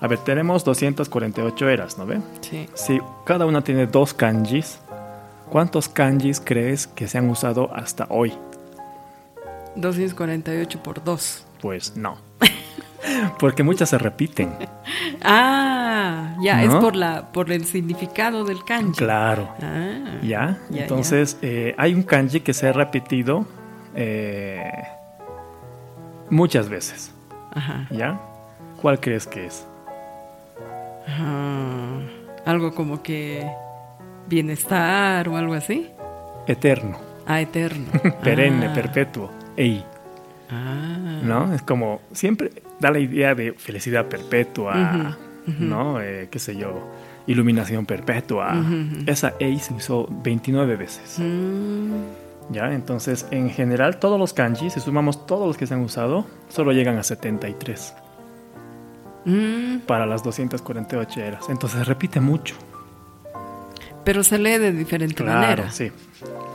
A 0.00 0.06
ver, 0.06 0.18
tenemos 0.18 0.64
248 0.64 1.68
eras, 1.68 1.98
¿no 1.98 2.06
ve? 2.06 2.20
sí. 2.40 2.68
Si 2.74 3.00
cada 3.24 3.46
una 3.46 3.62
tiene 3.62 3.86
dos 3.86 4.12
kanjis, 4.12 4.78
¿cuántos 5.50 5.88
kanjis 5.88 6.40
crees 6.44 6.86
que 6.86 7.08
se 7.08 7.18
han 7.18 7.30
usado 7.30 7.72
hasta 7.74 8.06
hoy? 8.10 8.32
248 9.76 10.82
por 10.82 11.02
2. 11.02 11.46
Pues 11.60 11.96
no. 11.96 12.18
Porque 13.38 13.62
muchas 13.62 13.90
se 13.90 13.98
repiten. 13.98 14.52
Ah, 15.22 16.36
ya, 16.40 16.62
es 16.64 16.74
por 16.74 16.96
la 16.96 17.32
por 17.32 17.50
el 17.52 17.64
significado 17.66 18.44
del 18.44 18.64
kanji. 18.64 18.98
Claro. 18.98 19.48
Ah, 19.62 20.18
¿Ya? 20.22 20.58
Ya, 20.70 20.82
Entonces, 20.82 21.38
eh, 21.42 21.74
hay 21.76 21.94
un 21.94 22.02
kanji 22.02 22.40
que 22.40 22.54
se 22.54 22.68
ha 22.68 22.72
repetido 22.72 23.46
eh, 23.94 24.70
muchas 26.30 26.68
veces. 26.68 27.12
Ajá. 27.54 27.86
¿Ya? 27.90 28.20
¿Cuál 28.80 29.00
crees 29.00 29.26
que 29.26 29.46
es? 29.46 29.66
Ah, 31.08 31.98
algo 32.46 32.74
como 32.74 33.02
que 33.02 33.46
bienestar 34.26 35.28
o 35.28 35.36
algo 35.36 35.54
así. 35.54 35.90
Eterno, 36.46 36.98
Ah, 37.26 37.40
eterno. 37.40 37.86
perenne, 38.22 38.66
Ah, 38.68 38.72
perpetuo. 38.74 39.30
Ey, 39.56 39.84
Ah, 40.50 41.20
¿no? 41.22 41.52
Es 41.54 41.62
como 41.62 42.00
siempre 42.12 42.50
da 42.78 42.90
la 42.90 42.98
idea 42.98 43.34
de 43.34 43.52
felicidad 43.54 44.06
perpetua. 44.06 45.16
¿no? 45.58 46.00
Eh, 46.00 46.28
qué 46.30 46.38
sé 46.38 46.56
yo, 46.56 46.88
iluminación 47.26 47.84
perpetua. 47.86 48.52
Ujú, 48.58 48.74
ujú. 48.74 49.04
Esa 49.06 49.34
Ei 49.38 49.58
se 49.58 49.74
usó 49.74 50.06
29 50.22 50.76
veces. 50.76 51.18
Mm, 51.18 51.92
¿Ya? 52.50 52.72
Entonces, 52.72 53.26
en 53.30 53.50
general, 53.50 53.98
todos 53.98 54.18
los 54.18 54.32
kanji, 54.34 54.70
si 54.70 54.80
sumamos 54.80 55.26
todos 55.26 55.46
los 55.46 55.56
que 55.56 55.66
se 55.66 55.74
han 55.74 55.80
usado, 55.80 56.26
solo 56.48 56.72
llegan 56.72 56.98
a 56.98 57.02
73 57.02 57.94
mm, 59.24 59.78
para 59.86 60.06
las 60.06 60.22
248 60.22 61.20
eras. 61.20 61.44
Entonces, 61.48 61.78
se 61.80 61.84
repite 61.84 62.20
mucho. 62.20 62.54
pero 64.04 64.22
se 64.22 64.38
lee 64.38 64.58
de 64.58 64.70
diferente 64.72 65.14
Claro, 65.24 65.40
manera. 65.40 65.70
sí. 65.70 65.90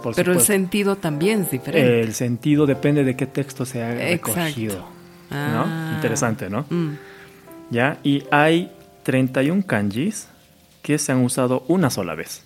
Por 0.04 0.14
pero 0.16 0.32
el 0.34 0.40
sentido 0.42 0.96
también 0.96 1.42
es 1.42 1.52
diferente. 1.52 2.02
El 2.02 2.14
sentido 2.14 2.66
depende 2.68 3.04
de 3.04 3.16
qué 3.16 3.26
texto 3.26 3.66
se 3.66 3.84
ha 3.84 3.94
recogido. 3.96 4.86
Ah. 5.32 5.66
¿No? 5.90 5.96
Interesante, 5.96 6.50
¿no? 6.50 6.66
Mm, 6.70 6.94
¿Ya? 7.72 7.98
Y 8.04 8.24
hay 8.32 8.72
31 9.04 9.64
kanjis 9.66 10.28
que 10.84 10.98
se 11.00 11.12
han 11.12 11.24
usado 11.24 11.64
una 11.68 11.90
sola 11.90 12.14
vez. 12.16 12.44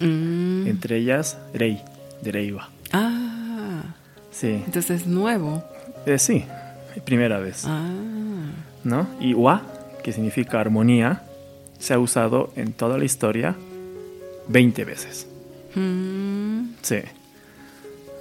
mm. 0.00 0.66
Entre 0.66 0.96
ellas, 0.98 1.38
rei, 1.54 1.82
de 2.22 2.30
reiwa. 2.32 2.68
Ah, 2.92 3.82
Sí, 4.30 4.62
entonces 4.66 5.02
es 5.02 5.06
nuevo. 5.06 5.62
Eh, 6.06 6.18
sí, 6.18 6.44
primera 7.04 7.38
vez. 7.38 7.64
Ah, 7.66 7.90
¿no? 8.84 9.06
Y 9.20 9.34
wa, 9.34 9.62
que 10.02 10.12
significa 10.12 10.60
armonía, 10.60 11.22
se 11.78 11.94
ha 11.94 11.98
usado 11.98 12.52
en 12.56 12.72
toda 12.72 12.98
la 12.98 13.04
historia 13.04 13.54
20 14.48 14.84
veces. 14.84 15.26
mm, 15.74 16.62
Sí. 16.82 16.96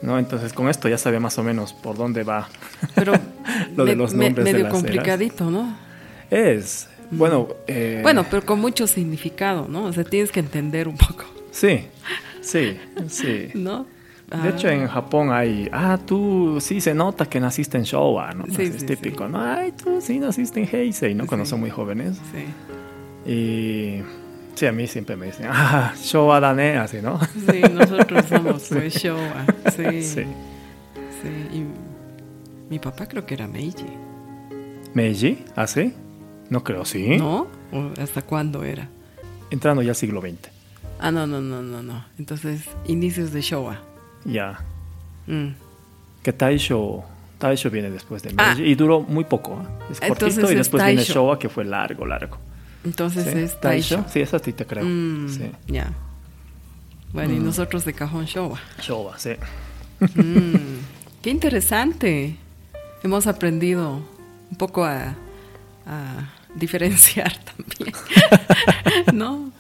¿No? 0.02 0.18
Entonces 0.18 0.52
con 0.54 0.68
esto 0.68 0.90
ya 0.90 0.98
sabe 0.98 1.20
más 1.20 1.38
o 1.38 1.44
menos 1.44 1.74
por 1.74 1.96
dónde 1.96 2.24
va. 2.24 2.50
pero 2.96 3.14
Lo 3.76 3.86
de 3.86 3.92
me- 3.92 3.96
los 3.98 4.14
me- 4.14 4.26
nombres 4.26 4.46
de 4.46 4.52
medio 4.54 4.66
eras. 4.66 4.74
complicadito, 4.74 5.52
¿no? 5.52 5.78
Es, 6.32 6.88
bueno, 7.12 7.50
eh, 7.68 8.00
Bueno, 8.02 8.26
pero 8.30 8.44
con 8.46 8.60
mucho 8.60 8.88
significado, 8.88 9.68
¿no? 9.68 9.86
O 9.86 9.94
sea, 9.94 10.04
tienes 10.04 10.32
que 10.32 10.40
entender 10.40 10.88
un 10.88 10.98
poco, 10.98 11.26
sí, 11.52 11.86
sí, 12.42 12.78
sí. 13.10 13.50
¿no? 13.54 13.86
De 14.32 14.50
hecho, 14.50 14.70
en 14.70 14.88
Japón 14.88 15.30
hay, 15.32 15.68
ah, 15.74 16.00
tú 16.06 16.58
sí 16.62 16.80
se 16.80 16.94
nota 16.94 17.26
que 17.26 17.40
naciste 17.40 17.78
en 17.78 17.84
Showa, 17.84 18.34
¿no? 18.34 18.46
Sí, 18.46 18.62
es 18.64 18.80
sí, 18.80 18.86
típico, 18.86 19.26
sí. 19.26 19.32
¿no? 19.32 19.42
Ay, 19.42 19.74
tú 19.74 20.00
sí 20.02 20.20
naciste 20.20 20.62
en 20.64 20.70
Heisei, 20.74 21.14
¿no? 21.14 21.28
Cuando 21.28 21.46
Sí. 21.46 21.50
son 21.52 21.60
muy 21.60 21.70
jóvenes. 21.70 22.18
Sí. 22.32 23.30
Y 23.30 24.02
sí, 24.56 24.66
a 24.66 24.72
mí 24.72 24.88
siempre 24.88 25.16
me 25.18 25.26
dicen, 25.28 25.48
ah, 25.50 25.94
Showa 26.02 26.40
dane, 26.40 26.78
así, 26.78 27.02
¿no? 27.02 27.20
Sí, 27.52 27.62
nosotros 27.74 28.26
somos 28.30 28.68
pues 28.70 28.94
Showa. 29.04 29.46
Sí, 29.76 30.02
Sí. 30.02 30.24
sí. 31.22 31.30
Y 31.58 31.66
mi 32.70 32.80
papá 32.80 33.08
creo 33.08 33.26
que 33.26 33.34
era 33.34 33.48
Meiji, 33.48 33.86
Meiji, 34.94 35.44
¿así? 35.56 35.94
No 36.50 36.64
creo, 36.64 36.86
sí. 36.86 37.18
¿no? 37.18 37.48
¿O 37.72 37.92
¿Hasta 38.02 38.22
cuándo 38.22 38.64
era? 38.64 38.88
Entrando 39.50 39.82
ya 39.82 39.94
siglo 39.94 40.22
XX. 40.22 40.50
Ah, 41.00 41.12
no, 41.12 41.28
no, 41.28 41.42
no, 41.42 41.62
no, 41.62 41.82
no. 41.84 42.06
Entonces, 42.18 42.64
inicios 42.88 43.32
de 43.34 43.42
Showa. 43.42 43.82
Ya. 44.26 44.60
Mm. 45.28 45.48
Que 46.24 46.34
Taisho, 46.34 47.04
Taisho 47.40 47.70
viene 47.70 47.90
después 47.90 48.22
de 48.24 48.34
Ah. 48.38 48.56
Y 48.58 48.76
duró 48.76 49.02
muy 49.02 49.24
poco. 49.24 49.54
¿eh? 49.62 49.66
Es 49.92 50.00
cortito 50.00 50.26
Entonces 50.28 50.44
y 50.50 50.54
es 50.54 50.58
después 50.60 50.86
viene. 50.86 51.04
Showa 51.04 51.40
que 51.40 51.50
fue 51.50 51.66
largo, 51.66 52.06
largo. 52.06 52.38
Entonces 52.84 53.26
¿Sí? 53.32 53.40
es 53.40 53.60
Taisho. 53.60 54.06
Sí, 54.10 54.22
esa 54.22 54.40
sí 54.40 54.54
te 54.54 54.66
creo. 54.66 54.84
Mm, 54.86 55.30
Sí. 55.30 55.52
Ya. 55.68 55.92
Bueno, 57.14 57.34
y 57.34 57.40
Mm. 57.40 57.46
nosotros 57.46 57.84
de 57.86 57.94
cajón 57.94 58.26
Showa. 58.26 58.60
Showa, 58.82 59.18
sí. 59.20 59.32
Qué 61.22 61.30
interesante. 61.30 62.36
Hemos 63.04 63.28
aprendido 63.28 64.02
un 64.50 64.58
poco 64.58 64.86
a, 64.86 65.16
a 65.86 66.30
diferenciar 66.56 67.34
también. 67.44 67.94
¿No? 69.14 69.52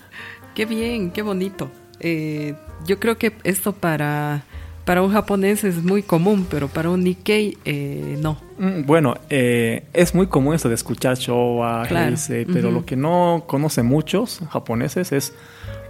Qué 0.56 0.65
bien, 0.65 1.12
qué 1.12 1.22
bonito. 1.22 1.72
Eh, 2.00 2.56
yo 2.86 3.00
creo 3.00 3.18
que 3.18 3.34
esto 3.44 3.74
para, 3.74 4.44
para 4.86 5.02
un 5.02 5.12
japonés 5.14 5.64
es 5.64 5.84
muy 5.84 6.04
común, 6.04 6.46
pero 6.50 6.68
para 6.68 6.90
un 6.90 7.04
Nikkei 7.04 7.58
eh, 7.66 8.18
no. 8.20 8.38
Mm, 8.58 8.86
Bueno, 8.86 9.16
eh, 9.30 9.84
es 9.94 10.14
muy 10.16 10.28
común 10.28 10.56
esto 10.56 10.70
de 10.70 10.76
escuchar 10.76 11.18
Showa, 11.18 11.84
Claro. 11.88 12.10
Heisei, 12.12 12.46
pero 12.46 12.72
lo 12.72 12.86
que 12.86 12.96
no 12.96 13.44
conocen 13.48 13.86
muchos 13.86 14.42
japoneses 14.50 15.12
es 15.12 15.34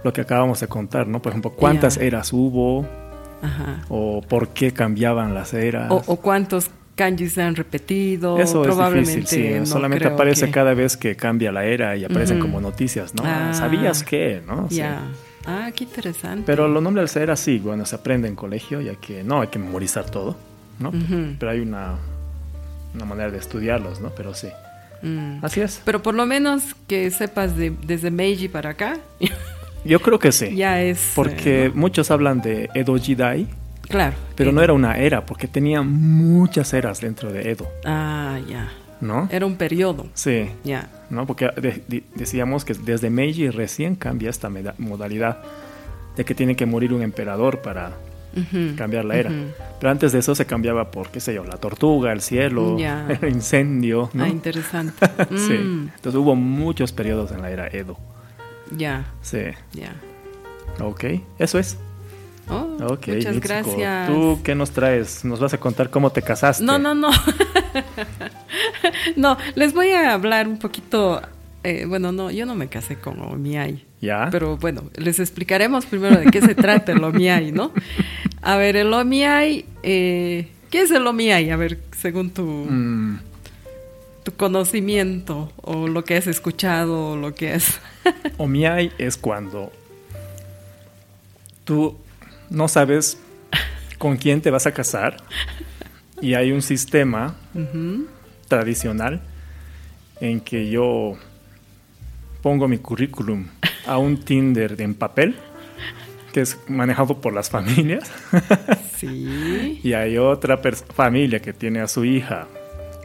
lo 0.04 0.12
que 0.12 0.20
acabamos 0.20 0.60
de 0.60 0.66
contar, 0.68 1.06
¿no? 1.06 1.22
Por 1.22 1.30
ejemplo, 1.32 1.52
cuántas 1.52 1.96
eras 1.96 2.32
hubo 2.32 2.86
Ajá. 3.42 3.82
o 3.88 4.20
por 4.20 4.48
qué 4.48 4.72
cambiaban 4.72 5.34
las 5.34 5.54
eras. 5.54 5.90
O, 5.90 6.02
o 6.06 6.16
cuántos 6.16 6.70
kanjis 6.94 7.32
se 7.32 7.42
han 7.42 7.56
repetido. 7.56 8.38
Eso 8.38 8.64
es 8.68 8.94
difícil, 8.94 9.26
sí. 9.26 9.48
no 9.60 9.66
Solamente 9.66 10.06
aparece 10.08 10.46
que- 10.46 10.52
cada 10.52 10.74
vez 10.74 10.96
que 10.96 11.16
cambia 11.16 11.50
la 11.52 11.64
era 11.64 11.96
y 11.96 12.04
aparecen 12.04 12.38
como 12.40 12.60
noticias, 12.60 13.14
¿no? 13.14 13.22
Ah. 13.24 13.52
¿Sabías 13.54 14.02
qué? 14.02 14.42
¿no? 14.46 14.68
Sí. 14.68 14.82
Ah, 15.46 15.70
qué 15.74 15.84
interesante. 15.84 16.44
Pero 16.46 16.68
los 16.68 16.82
nombres 16.82 17.12
de 17.14 17.20
las 17.20 17.22
eras 17.24 17.40
sí, 17.40 17.58
bueno, 17.58 17.84
se 17.86 17.96
aprende 17.96 18.28
en 18.28 18.36
colegio, 18.36 18.80
ya 18.80 18.94
que 18.96 19.24
no 19.24 19.40
hay 19.40 19.48
que 19.48 19.58
memorizar 19.58 20.08
todo, 20.10 20.36
¿no? 20.78 20.92
Pero 21.38 21.50
hay 21.50 21.60
una, 21.60 21.96
una 22.94 23.04
manera 23.04 23.30
de 23.30 23.38
estudiarlos, 23.38 24.00
¿no? 24.00 24.10
Pero 24.10 24.34
sí. 24.34 24.48
Mm. 25.02 25.44
Así 25.44 25.60
es. 25.60 25.80
Pero 25.84 26.00
por 26.02 26.14
lo 26.14 26.26
menos 26.26 26.62
que 26.86 27.10
sepas 27.10 27.56
de, 27.56 27.70
desde 27.70 28.10
Meiji 28.10 28.48
para 28.48 28.70
acá, 28.70 28.98
Yo 29.84 29.98
creo 30.00 30.20
que 30.20 30.30
sí. 30.30 30.54
ya 30.54 30.80
es... 30.80 31.10
Porque 31.16 31.64
eh, 31.66 31.70
muchos 31.74 32.12
hablan 32.12 32.40
de 32.40 32.70
Edo 32.72 32.96
Jidai, 32.96 33.48
Claro. 33.88 34.14
pero 34.36 34.52
no 34.52 34.62
era 34.62 34.72
una 34.72 34.96
era, 34.96 35.26
porque 35.26 35.48
tenía 35.48 35.82
muchas 35.82 36.72
eras 36.72 37.00
dentro 37.00 37.32
de 37.32 37.50
Edo. 37.50 37.68
Ah, 37.84 38.38
ya. 38.48 38.68
¿No? 39.02 39.28
Era 39.30 39.44
un 39.44 39.56
periodo. 39.56 40.06
Sí. 40.14 40.48
Ya. 40.64 40.88
¿no? 41.10 41.26
Porque 41.26 41.50
de- 41.60 41.84
de- 41.88 42.02
decíamos 42.14 42.64
que 42.64 42.72
desde 42.72 43.10
Meiji 43.10 43.50
recién 43.50 43.96
cambia 43.96 44.30
esta 44.30 44.48
modalidad 44.78 45.42
de 46.16 46.24
que 46.24 46.34
tiene 46.34 46.56
que 46.56 46.64
morir 46.64 46.94
un 46.94 47.02
emperador 47.02 47.60
para 47.60 47.92
cambiar 48.78 49.04
la 49.04 49.16
era. 49.16 49.30
Pero 49.78 49.90
antes 49.90 50.12
de 50.12 50.20
eso 50.20 50.34
se 50.34 50.46
cambiaba 50.46 50.90
por, 50.90 51.10
qué 51.10 51.20
sé 51.20 51.34
yo, 51.34 51.44
la 51.44 51.58
tortuga, 51.58 52.12
el 52.12 52.22
cielo, 52.22 52.76
el 53.20 53.28
incendio, 53.28 54.08
¿no? 54.14 54.24
Ah, 54.24 54.28
interesante. 54.28 55.06
sí. 55.36 55.52
Mm, 55.52 55.90
Entonces 55.96 56.14
hubo 56.14 56.34
muchos 56.34 56.92
periodos 56.92 57.30
en 57.32 57.42
la 57.42 57.50
era 57.50 57.68
Edo. 57.68 57.98
Ya, 58.74 59.04
Sí. 59.20 59.42
ya. 59.74 59.92
Ok, 60.80 61.04
eso 61.38 61.58
es. 61.58 61.76
Oh, 62.48 62.76
Ok, 62.92 63.08
muchas 63.08 63.34
Mitsuko. 63.36 63.40
gracias. 63.48 64.08
¿Tú 64.08 64.40
qué 64.42 64.54
nos 64.54 64.72
traes? 64.72 65.24
¿Nos 65.24 65.38
vas 65.40 65.54
a 65.54 65.58
contar 65.58 65.90
cómo 65.90 66.10
te 66.10 66.22
casaste? 66.22 66.64
No, 66.64 66.78
no, 66.78 66.94
no. 66.94 67.10
no, 69.16 69.36
les 69.54 69.72
voy 69.74 69.90
a 69.90 70.12
hablar 70.14 70.48
un 70.48 70.58
poquito. 70.58 71.22
eh, 71.64 71.84
bueno, 71.86 72.10
no, 72.12 72.30
yo 72.30 72.44
no 72.46 72.54
me 72.54 72.68
casé 72.68 72.96
con 72.98 73.20
Omiai. 73.20 73.84
¿Ya? 74.00 74.28
Pero 74.32 74.56
bueno, 74.56 74.82
les 74.96 75.20
explicaremos 75.20 75.86
primero 75.86 76.18
de 76.18 76.26
qué 76.32 76.40
se 76.40 76.54
trata 76.56 76.90
el 76.92 77.04
Omiai, 77.04 77.52
¿no? 77.52 77.70
A 78.42 78.56
ver, 78.56 78.76
el 78.76 78.92
Omiai. 78.92 79.64
eh, 79.84 80.48
¿Qué 80.70 80.80
es 80.82 80.90
el 80.90 81.06
Omiai? 81.06 81.50
A 81.50 81.56
ver, 81.56 81.78
según 81.96 82.30
tu, 82.30 82.42
Mm, 82.44 83.20
tu 84.24 84.32
conocimiento 84.32 85.52
o 85.62 85.86
lo 85.86 86.04
que 86.04 86.16
has 86.16 86.26
escuchado 86.26 87.10
o 87.10 87.16
lo 87.16 87.32
que 87.34 87.52
has. 87.52 87.80
Omiai 88.38 88.90
es 88.98 89.16
cuando 89.16 89.70
tú 91.64 91.96
no 92.52 92.68
sabes 92.68 93.18
con 93.98 94.16
quién 94.16 94.40
te 94.40 94.50
vas 94.50 94.66
a 94.66 94.72
casar 94.72 95.16
y 96.20 96.34
hay 96.34 96.52
un 96.52 96.62
sistema 96.62 97.34
tradicional 98.48 99.20
en 100.20 100.40
que 100.40 100.70
yo 100.70 101.16
pongo 102.42 102.68
mi 102.68 102.78
currículum 102.78 103.46
a 103.86 103.98
un 103.98 104.18
Tinder 104.24 104.80
en 104.80 104.94
papel 104.94 105.34
que 106.32 106.40
es 106.42 106.58
manejado 106.68 107.20
por 107.20 107.32
las 107.32 107.50
familias 107.50 108.10
Sí. 108.96 109.80
y 109.82 109.92
hay 109.94 110.18
otra 110.18 110.58
familia 110.94 111.40
que 111.40 111.52
tiene 111.52 111.80
a 111.80 111.88
su 111.88 112.04
hija 112.04 112.46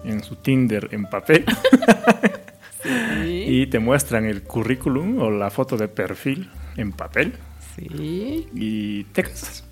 en 0.03 0.23
su 0.23 0.35
Tinder 0.35 0.89
en 0.91 1.05
papel 1.05 1.45
Sí. 2.83 3.43
y 3.47 3.67
te 3.67 3.79
muestran 3.79 4.25
el 4.25 4.43
currículum 4.43 5.19
o 5.21 5.31
la 5.31 5.49
foto 5.49 5.77
de 5.77 5.87
perfil 5.87 6.49
en 6.77 6.91
papel 6.91 7.33
Sí. 7.77 8.47
y 8.55 9.03
te 9.05 9.23
casas. 9.23 9.63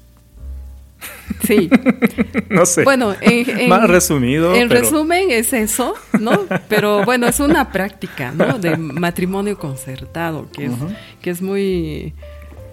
Sí. 1.45 1.69
No 2.49 2.65
sé. 2.65 2.83
Bueno, 2.83 3.15
en, 3.21 3.49
en- 3.59 3.69
Más 3.69 3.87
resumido. 3.89 4.55
En 4.55 4.69
pero- 4.69 4.81
resumen 4.81 5.31
es 5.31 5.51
eso, 5.53 5.93
¿no? 6.19 6.45
Pero 6.69 7.03
bueno, 7.03 7.27
es 7.27 7.39
una 7.39 7.71
práctica, 7.71 8.31
¿no? 8.31 8.59
De 8.59 8.77
matrimonio 8.77 9.57
concertado, 9.57 10.49
que 10.51 10.65
es, 10.65 10.71
que 11.21 11.29
es 11.31 11.41
muy, 11.41 12.13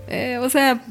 eh, 0.08 0.38
o 0.40 0.48
sea, 0.50 0.84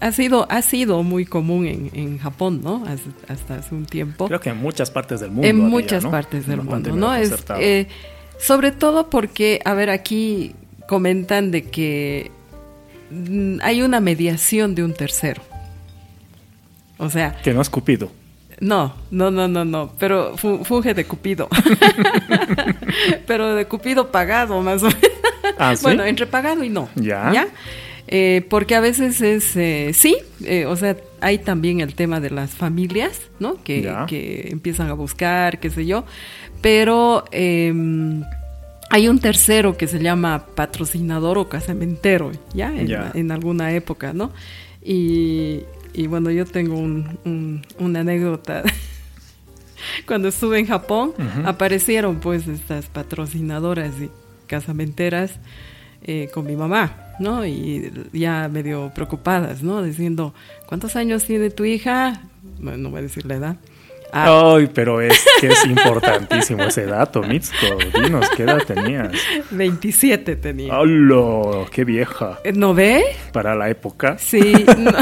ha 0.00 0.12
sido, 0.12 0.46
ha 0.50 0.62
sido 0.62 1.02
muy 1.02 1.24
común 1.26 1.66
en, 1.66 1.90
en 1.94 2.18
Japón, 2.18 2.60
¿no? 2.62 2.84
Hasta, 2.86 3.32
hasta 3.32 3.54
hace 3.56 3.74
un 3.74 3.84
tiempo. 3.86 4.26
Creo 4.28 4.40
que 4.40 4.50
en 4.50 4.58
muchas 4.58 4.90
partes 4.90 5.20
del 5.20 5.30
mundo. 5.30 5.46
en 5.48 5.56
había, 5.56 5.68
muchas 5.68 6.04
¿no? 6.04 6.10
partes 6.10 6.46
del 6.46 6.60
Un 6.60 6.66
mundo, 6.66 6.96
¿no? 6.96 7.14
Es, 7.14 7.34
eh, 7.58 7.88
sobre 8.38 8.70
todo 8.72 9.10
porque, 9.10 9.60
a 9.64 9.74
ver, 9.74 9.90
aquí 9.90 10.54
comentan 10.88 11.50
de 11.50 11.64
que 11.64 12.30
hay 13.62 13.82
una 13.82 14.00
mediación 14.00 14.74
de 14.74 14.84
un 14.84 14.92
tercero. 14.94 15.42
O 16.98 17.10
sea, 17.10 17.36
Que 17.42 17.52
no 17.52 17.60
es 17.60 17.68
Cupido. 17.70 18.10
no, 18.60 18.94
no, 19.10 19.30
no, 19.30 19.46
no, 19.48 19.64
no, 19.64 19.92
pero 19.98 20.36
fu- 20.36 20.64
funge 20.64 20.94
de 20.94 21.04
Cupido. 21.04 21.48
pero 23.26 23.54
de 23.54 23.66
Cupido 23.66 24.10
pagado, 24.10 24.60
más 24.62 24.82
o 24.82 24.86
menos. 24.86 25.00
Ah, 25.58 25.74
¿sí? 25.76 25.82
Bueno, 25.82 26.04
entre 26.04 26.26
pagado 26.26 26.64
y 26.64 26.68
no. 26.68 26.88
Ya. 26.96 27.46
Eh, 28.08 28.46
porque 28.48 28.74
a 28.76 28.80
veces 28.80 29.20
es, 29.20 29.56
eh, 29.56 29.90
sí, 29.92 30.16
eh, 30.44 30.64
o 30.66 30.76
sea, 30.76 30.96
hay 31.20 31.38
también 31.38 31.80
el 31.80 31.94
tema 31.94 32.20
de 32.20 32.30
las 32.30 32.50
familias, 32.52 33.20
¿no? 33.40 33.62
Que, 33.64 33.82
Ya. 33.82 34.06
que 34.06 34.48
empiezan 34.50 34.88
a 34.90 34.92
buscar, 34.92 35.58
qué 35.58 35.70
sé 35.70 35.86
yo, 35.86 36.04
pero 36.60 37.24
eh, 37.32 37.72
hay 38.90 39.08
un 39.08 39.18
tercero 39.18 39.76
que 39.76 39.86
se 39.88 39.98
llama 40.00 40.46
patrocinador 40.54 41.38
o 41.38 41.48
casamentero, 41.48 42.32
¿ya? 42.54 42.72
En, 42.78 42.86
alguna 43.32 43.72
época, 43.72 44.12
¿no? 44.12 44.32
Y, 44.82 45.60
y 45.92 46.06
bueno, 46.06 46.30
yo 46.30 46.44
tengo 46.46 46.76
un- 46.78 47.18
un- 47.24 47.62
una 47.78 48.00
anécdota. 48.00 48.62
Cuando 50.06 50.28
estuve 50.28 50.58
en 50.58 50.66
Japón, 50.66 51.12
aparecieron 51.44 52.20
pues 52.20 52.46
estas 52.48 52.86
patrocinadoras 52.86 53.92
y 54.00 54.10
casamenteras 54.46 55.32
eh, 56.02 56.30
con 56.32 56.46
mi 56.46 56.56
mamá, 56.56 56.96
¿no? 57.18 57.44
Y 57.44 57.90
ya 58.12 58.48
medio 58.48 58.92
preocupadas, 58.94 59.62
¿no? 59.62 59.82
Diciendo, 59.82 60.32
¿cuántos 60.66 60.96
años 60.96 61.24
tiene 61.24 61.50
tu 61.50 61.64
hija? 61.64 62.22
Bueno, 62.60 62.78
no 62.78 62.90
voy 62.90 63.00
a 63.00 63.02
decir 63.02 63.26
la 63.26 63.34
edad. 63.34 63.56
Ah, 64.18 64.54
Ay, 64.56 64.70
pero 64.72 65.02
es 65.02 65.22
que 65.40 65.48
es 65.48 65.66
importantísimo 65.66 66.62
ese 66.64 66.86
dato, 66.86 67.22
Mitsuko. 67.22 67.76
Dinos, 68.02 68.30
¿qué 68.34 68.44
edad 68.44 68.62
tenías? 68.66 69.12
27 69.50 70.36
tenía. 70.36 70.78
¡Hola! 70.78 71.66
¡Qué 71.70 71.84
vieja! 71.84 72.38
Eh, 72.42 72.52
¿No 72.54 72.72
ve? 72.72 73.04
Para 73.32 73.54
la 73.54 73.68
época. 73.68 74.16
Sí. 74.18 74.64
No, 74.78 74.92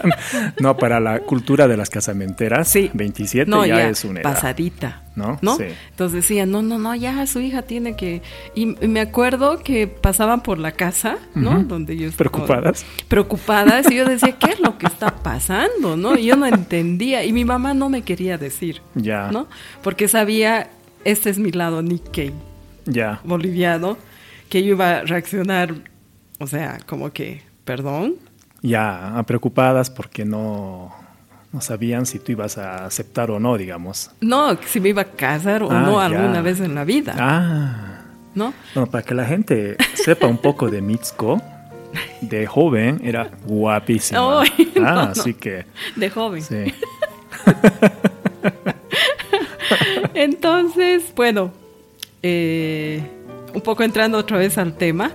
No, 0.60 0.76
para 0.76 0.98
la 0.98 1.20
cultura 1.20 1.68
de 1.68 1.76
las 1.76 1.90
casamenteras. 1.90 2.66
Sí. 2.66 2.90
27 2.92 3.48
no, 3.48 3.64
ya, 3.64 3.76
ya, 3.76 3.88
es 3.90 4.04
una 4.04 4.20
edad. 4.20 4.32
pasadita. 4.34 5.02
¿No? 5.16 5.38
¿no? 5.42 5.56
Sí. 5.56 5.64
Entonces 5.90 6.22
decían, 6.22 6.50
no, 6.50 6.62
no, 6.62 6.78
no, 6.78 6.94
ya 6.94 7.26
su 7.26 7.40
hija 7.40 7.62
tiene 7.62 7.96
que... 7.96 8.22
Y, 8.54 8.76
y 8.84 8.86
me 8.88 9.00
acuerdo 9.00 9.58
que 9.58 9.86
pasaban 9.88 10.42
por 10.42 10.58
la 10.58 10.72
casa, 10.72 11.16
¿no? 11.34 11.64
Donde 11.64 11.96
yo 11.96 12.10
Preocupadas. 12.12 12.84
Preocupadas. 13.08 13.90
Y 13.90 13.96
yo 13.96 14.04
decía, 14.04 14.32
¿qué 14.38 14.50
es 14.52 14.60
lo 14.60 14.76
que 14.76 14.86
está 14.86 15.16
pasando? 15.16 15.96
¿No? 15.96 16.16
Y 16.16 16.26
yo 16.26 16.36
no 16.36 16.46
entendía. 16.46 17.24
Y 17.24 17.32
mi 17.32 17.44
mamá 17.46 17.72
no 17.74 17.88
me 17.88 18.02
quería 18.02 18.36
decir, 18.38 18.82
Ya. 18.94 19.30
¿no? 19.32 19.48
Porque 19.82 20.06
sabía, 20.06 20.68
este 21.04 21.30
es 21.30 21.38
mi 21.38 21.50
lado 21.50 21.80
Nikkei 21.82 22.32
Ya. 22.84 23.20
boliviano, 23.24 23.96
que 24.50 24.62
yo 24.62 24.72
iba 24.74 24.98
a 24.98 25.00
reaccionar, 25.02 25.74
o 26.38 26.46
sea, 26.46 26.78
como 26.86 27.10
que, 27.12 27.40
perdón. 27.64 28.16
Ya, 28.62 29.22
preocupadas 29.26 29.88
porque 29.90 30.24
no, 30.26 30.92
no 31.56 31.62
sabían 31.62 32.04
si 32.04 32.18
tú 32.18 32.32
ibas 32.32 32.58
a 32.58 32.84
aceptar 32.84 33.30
o 33.30 33.40
no, 33.40 33.56
digamos. 33.56 34.10
No, 34.20 34.58
si 34.66 34.78
me 34.78 34.90
iba 34.90 35.00
a 35.02 35.04
casar 35.06 35.62
o 35.62 35.70
Ah, 35.72 35.80
no 35.80 35.92
ya. 35.98 36.04
alguna 36.04 36.42
vez 36.42 36.60
en 36.60 36.74
la 36.74 36.84
vida, 36.84 37.14
Ah. 37.18 38.02
¿no? 38.34 38.52
Bueno, 38.74 38.90
para 38.90 39.02
que 39.02 39.14
la 39.14 39.24
gente 39.24 39.78
sepa 39.94 40.26
un 40.26 40.36
poco 40.36 40.68
de 40.68 40.82
Mitsuko, 40.82 41.40
de 42.20 42.46
joven 42.46 43.00
era 43.02 43.30
guapísima. 43.46 44.20
Ah, 44.20 44.44
no. 44.76 45.00
así 45.00 45.32
que 45.32 45.64
De 45.96 46.10
joven. 46.10 46.42
sí. 46.42 46.74
Entonces, 50.14 51.04
bueno, 51.14 51.52
eh, 52.22 53.02
un 53.56 53.62
poco 53.62 53.82
entrando 53.82 54.18
otra 54.18 54.38
vez 54.38 54.58
al 54.58 54.74
tema, 54.76 55.12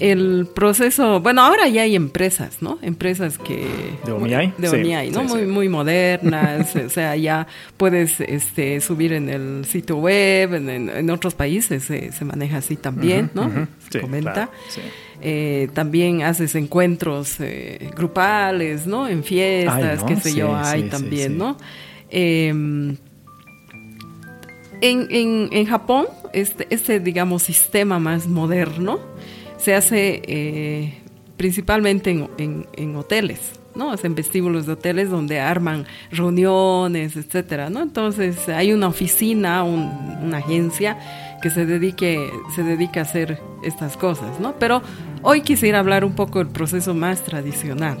el 0.00 0.48
proceso, 0.54 1.20
bueno, 1.20 1.42
ahora 1.42 1.68
ya 1.68 1.82
hay 1.82 1.94
empresas, 1.96 2.58
¿no? 2.62 2.78
Empresas 2.82 3.36
que... 3.38 3.66
¿De 4.06 4.12
OMIAI? 4.12 4.54
De 4.58 4.68
Sí, 4.68 4.76
OMIAI, 4.76 5.10
¿no? 5.10 5.20
sí, 5.20 5.26
muy, 5.26 5.40
sí. 5.40 5.46
muy 5.46 5.68
modernas, 5.68 6.74
o 6.86 6.88
sea, 6.88 7.16
ya 7.16 7.46
puedes 7.76 8.20
este, 8.20 8.80
subir 8.80 9.12
en 9.12 9.28
el 9.28 9.64
sitio 9.66 9.96
web, 9.96 10.54
en, 10.54 10.68
en- 10.70 10.88
en 10.88 11.10
otros 11.10 11.34
países 11.34 11.82
se, 11.84 12.12
se 12.12 12.24
maneja 12.24 12.58
así 12.58 12.76
también, 12.76 13.30
¿no? 13.34 13.50
Se 13.90 14.00
comenta. 14.00 14.32
claro. 14.32 14.50
Eh, 15.20 15.68
también 15.72 16.22
haces 16.22 16.54
encuentros 16.54 17.36
eh, 17.40 17.88
grupales, 17.96 18.86
¿no? 18.86 19.08
En 19.08 19.24
fiestas, 19.24 20.00
¿no? 20.00 20.06
qué 20.06 20.16
sé 20.16 20.34
yo, 20.34 20.54
hay 20.54 20.84
también. 20.84 21.38
¿no? 21.38 21.56
Eh, 22.10 22.52
en, 24.90 25.06
en- 25.10 25.48
en 25.52 25.66
Japón, 25.66 26.06
este, 26.32 26.66
este, 26.70 27.00
digamos, 27.00 27.42
sistema 27.42 27.98
más 27.98 28.26
moderno 28.26 28.98
se 29.56 29.74
hace 29.74 30.22
eh, 30.26 30.94
principalmente 31.36 32.10
en, 32.10 32.28
en- 32.38 32.66
en 32.76 32.96
hoteles, 32.96 33.40
¿no? 33.74 33.90
Hacen 33.92 34.14
vestíbulos 34.14 34.66
de 34.66 34.72
hoteles 34.72 35.10
donde 35.10 35.40
arman 35.40 35.86
reuniones, 36.10 37.16
etcétera, 37.16 37.70
¿no? 37.70 37.82
Entonces 37.82 38.48
hay 38.48 38.72
una 38.72 38.88
oficina, 38.88 39.62
un- 39.64 39.90
una 40.22 40.38
agencia 40.38 40.98
que 41.42 41.50
se 41.50 41.66
dedique, 41.66 42.30
se 42.54 42.62
dedica 42.62 43.00
a 43.00 43.02
hacer 43.04 43.38
estas 43.62 43.96
cosas, 43.96 44.38
¿no? 44.40 44.54
Pero 44.58 44.82
hoy 45.22 45.40
quisiera 45.42 45.78
hablar 45.78 46.04
un 46.04 46.14
poco 46.14 46.38
del 46.38 46.48
proceso 46.48 46.94
más 46.94 47.22
tradicional 47.22 47.98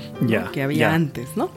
que 0.52 0.62
había 0.62 0.88
antes, 0.94 1.28
¿no? 1.36 1.50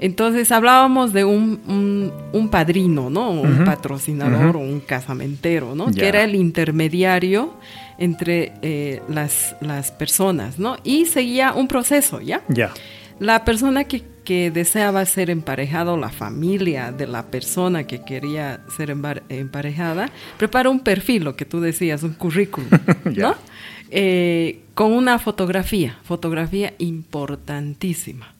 Entonces 0.00 0.52
hablábamos 0.52 1.12
de 1.12 1.24
un, 1.24 1.60
un- 1.66 2.12
un 2.32 2.48
padrino, 2.50 3.10
¿no? 3.10 3.30
Un 3.30 3.64
patrocinador 3.64 4.56
o 4.56 4.60
un 4.60 4.80
casamentero, 4.80 5.74
¿no? 5.74 5.86
Que 5.86 6.06
era 6.08 6.22
el 6.24 6.34
intermediario 6.34 7.54
entre 7.98 8.52
eh, 8.62 9.02
las, 9.08 9.56
las 9.60 9.90
personas, 9.90 10.58
¿no? 10.58 10.76
Y 10.84 11.06
seguía 11.06 11.52
un 11.52 11.66
proceso, 11.68 12.20
¿ya? 12.20 12.42
Ya. 12.48 12.70
La 13.18 13.44
persona 13.44 13.82
que, 13.84 14.04
que 14.22 14.52
deseaba 14.52 15.04
ser 15.04 15.30
emparejado, 15.30 15.96
la 15.96 16.10
familia 16.10 16.92
de 16.92 17.08
la 17.08 17.24
persona 17.26 17.82
que 17.84 18.02
quería 18.04 18.60
ser 18.76 18.94
emparejada, 19.28 20.10
prepara 20.36 20.70
un 20.70 20.78
perfil, 20.78 21.24
lo 21.24 21.34
que 21.34 21.44
tú 21.44 21.60
decías, 21.60 22.04
un 22.04 22.12
currículum, 22.14 22.68
¿no? 23.16 23.34
Eh, 23.90 24.60
con 24.74 24.92
una 24.92 25.18
fotografía, 25.18 25.98
fotografía 26.04 26.74
importantísima, 26.78 28.34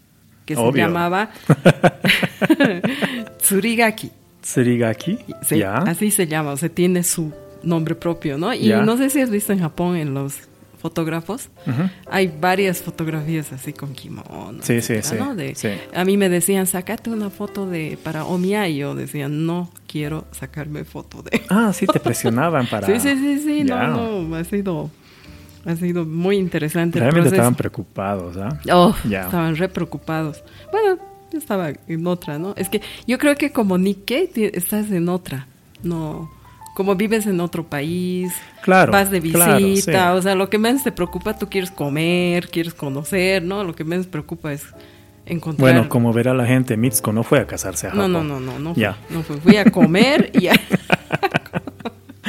que 0.48 0.56
se 0.56 0.72
llamaba 0.72 1.28
Tsurigaki. 3.38 4.10
Tsurigaki, 4.40 5.18
sí, 5.42 5.62
así 5.62 6.10
se 6.10 6.26
llama, 6.26 6.52
o 6.52 6.56
sea, 6.56 6.70
tiene 6.70 7.02
su 7.02 7.32
nombre 7.62 7.94
propio, 7.94 8.38
¿no? 8.38 8.54
Y 8.54 8.68
no 8.70 8.96
sé 8.96 9.10
si 9.10 9.20
has 9.20 9.30
visto 9.30 9.52
en 9.52 9.60
Japón 9.60 9.96
en 9.96 10.14
los 10.14 10.48
fotógrafos, 10.80 11.50
hay 12.08 12.32
varias 12.40 12.80
fotografías 12.80 13.52
así 13.52 13.72
con 13.74 13.92
kimono. 13.92 14.62
Sí, 14.62 14.80
sí, 14.80 14.94
sí, 15.02 15.16
A 15.92 16.04
mí 16.04 16.16
me 16.16 16.28
decían, 16.28 16.66
sacate 16.66 17.10
una 17.10 17.28
foto 17.28 17.66
de 17.66 17.98
para 18.02 18.24
Omiya 18.24 18.68
y 18.68 18.78
yo 18.78 18.94
decía, 18.94 19.28
no 19.28 19.70
quiero 19.86 20.24
sacarme 20.30 20.84
foto 20.84 21.22
de... 21.22 21.42
Ah, 21.50 21.72
sí, 21.74 21.86
te 21.86 22.00
presionaban 22.00 22.66
para... 22.68 22.86
sí, 23.00 23.00
sí, 23.00 23.16
sí, 23.18 23.40
sí, 23.40 23.64
no, 23.64 24.22
no, 24.22 24.36
ha 24.36 24.44
sido... 24.44 24.90
Ha 25.64 25.76
sido 25.76 26.04
muy 26.04 26.36
interesante. 26.36 27.00
Realmente 27.00 27.30
estaban 27.30 27.54
preocupados, 27.54 28.36
¿ah? 28.36 28.60
Oh, 28.72 28.94
estaban 29.04 29.56
re 29.56 29.68
preocupados. 29.68 30.42
Bueno, 30.70 30.98
yo 31.32 31.38
estaba 31.38 31.72
en 31.86 32.06
otra, 32.06 32.38
¿no? 32.38 32.54
Es 32.56 32.68
que 32.68 32.80
yo 33.06 33.18
creo 33.18 33.36
que 33.36 33.52
como 33.52 33.76
Nikkei 33.76 34.30
estás 34.54 34.90
en 34.90 35.08
otra. 35.08 35.46
No, 35.82 36.30
como 36.78 36.94
vives 36.94 37.26
en 37.26 37.40
otro 37.40 37.64
país, 37.64 38.32
claro, 38.62 38.92
vas 38.92 39.10
de 39.10 39.20
visita, 39.20 40.14
o 40.14 40.22
sea, 40.22 40.34
lo 40.34 40.48
que 40.48 40.58
menos 40.58 40.84
te 40.84 40.92
preocupa, 40.92 41.36
tú 41.36 41.48
quieres 41.48 41.70
comer, 41.70 42.48
quieres 42.48 42.72
conocer, 42.72 43.42
¿no? 43.42 43.64
Lo 43.64 43.74
que 43.74 43.84
menos 43.84 44.06
preocupa 44.06 44.52
es 44.52 44.64
encontrar... 45.26 45.72
Bueno, 45.72 45.88
como 45.88 46.12
verá 46.12 46.34
la 46.34 46.46
gente, 46.46 46.76
Mitsuko 46.76 47.12
no 47.12 47.22
fue 47.22 47.40
a 47.40 47.46
casarse 47.46 47.88
a 47.88 47.90
Japón. 47.90 48.12
No, 48.12 48.22
no, 48.22 48.40
no, 48.40 48.52
no, 48.52 48.58
no, 48.60 48.74
ya. 48.74 48.96
no 49.10 49.22
fue, 49.22 49.38
fui 49.38 49.56
a 49.56 49.64
comer 49.70 50.30
y 50.34 50.48
a... 50.48 50.52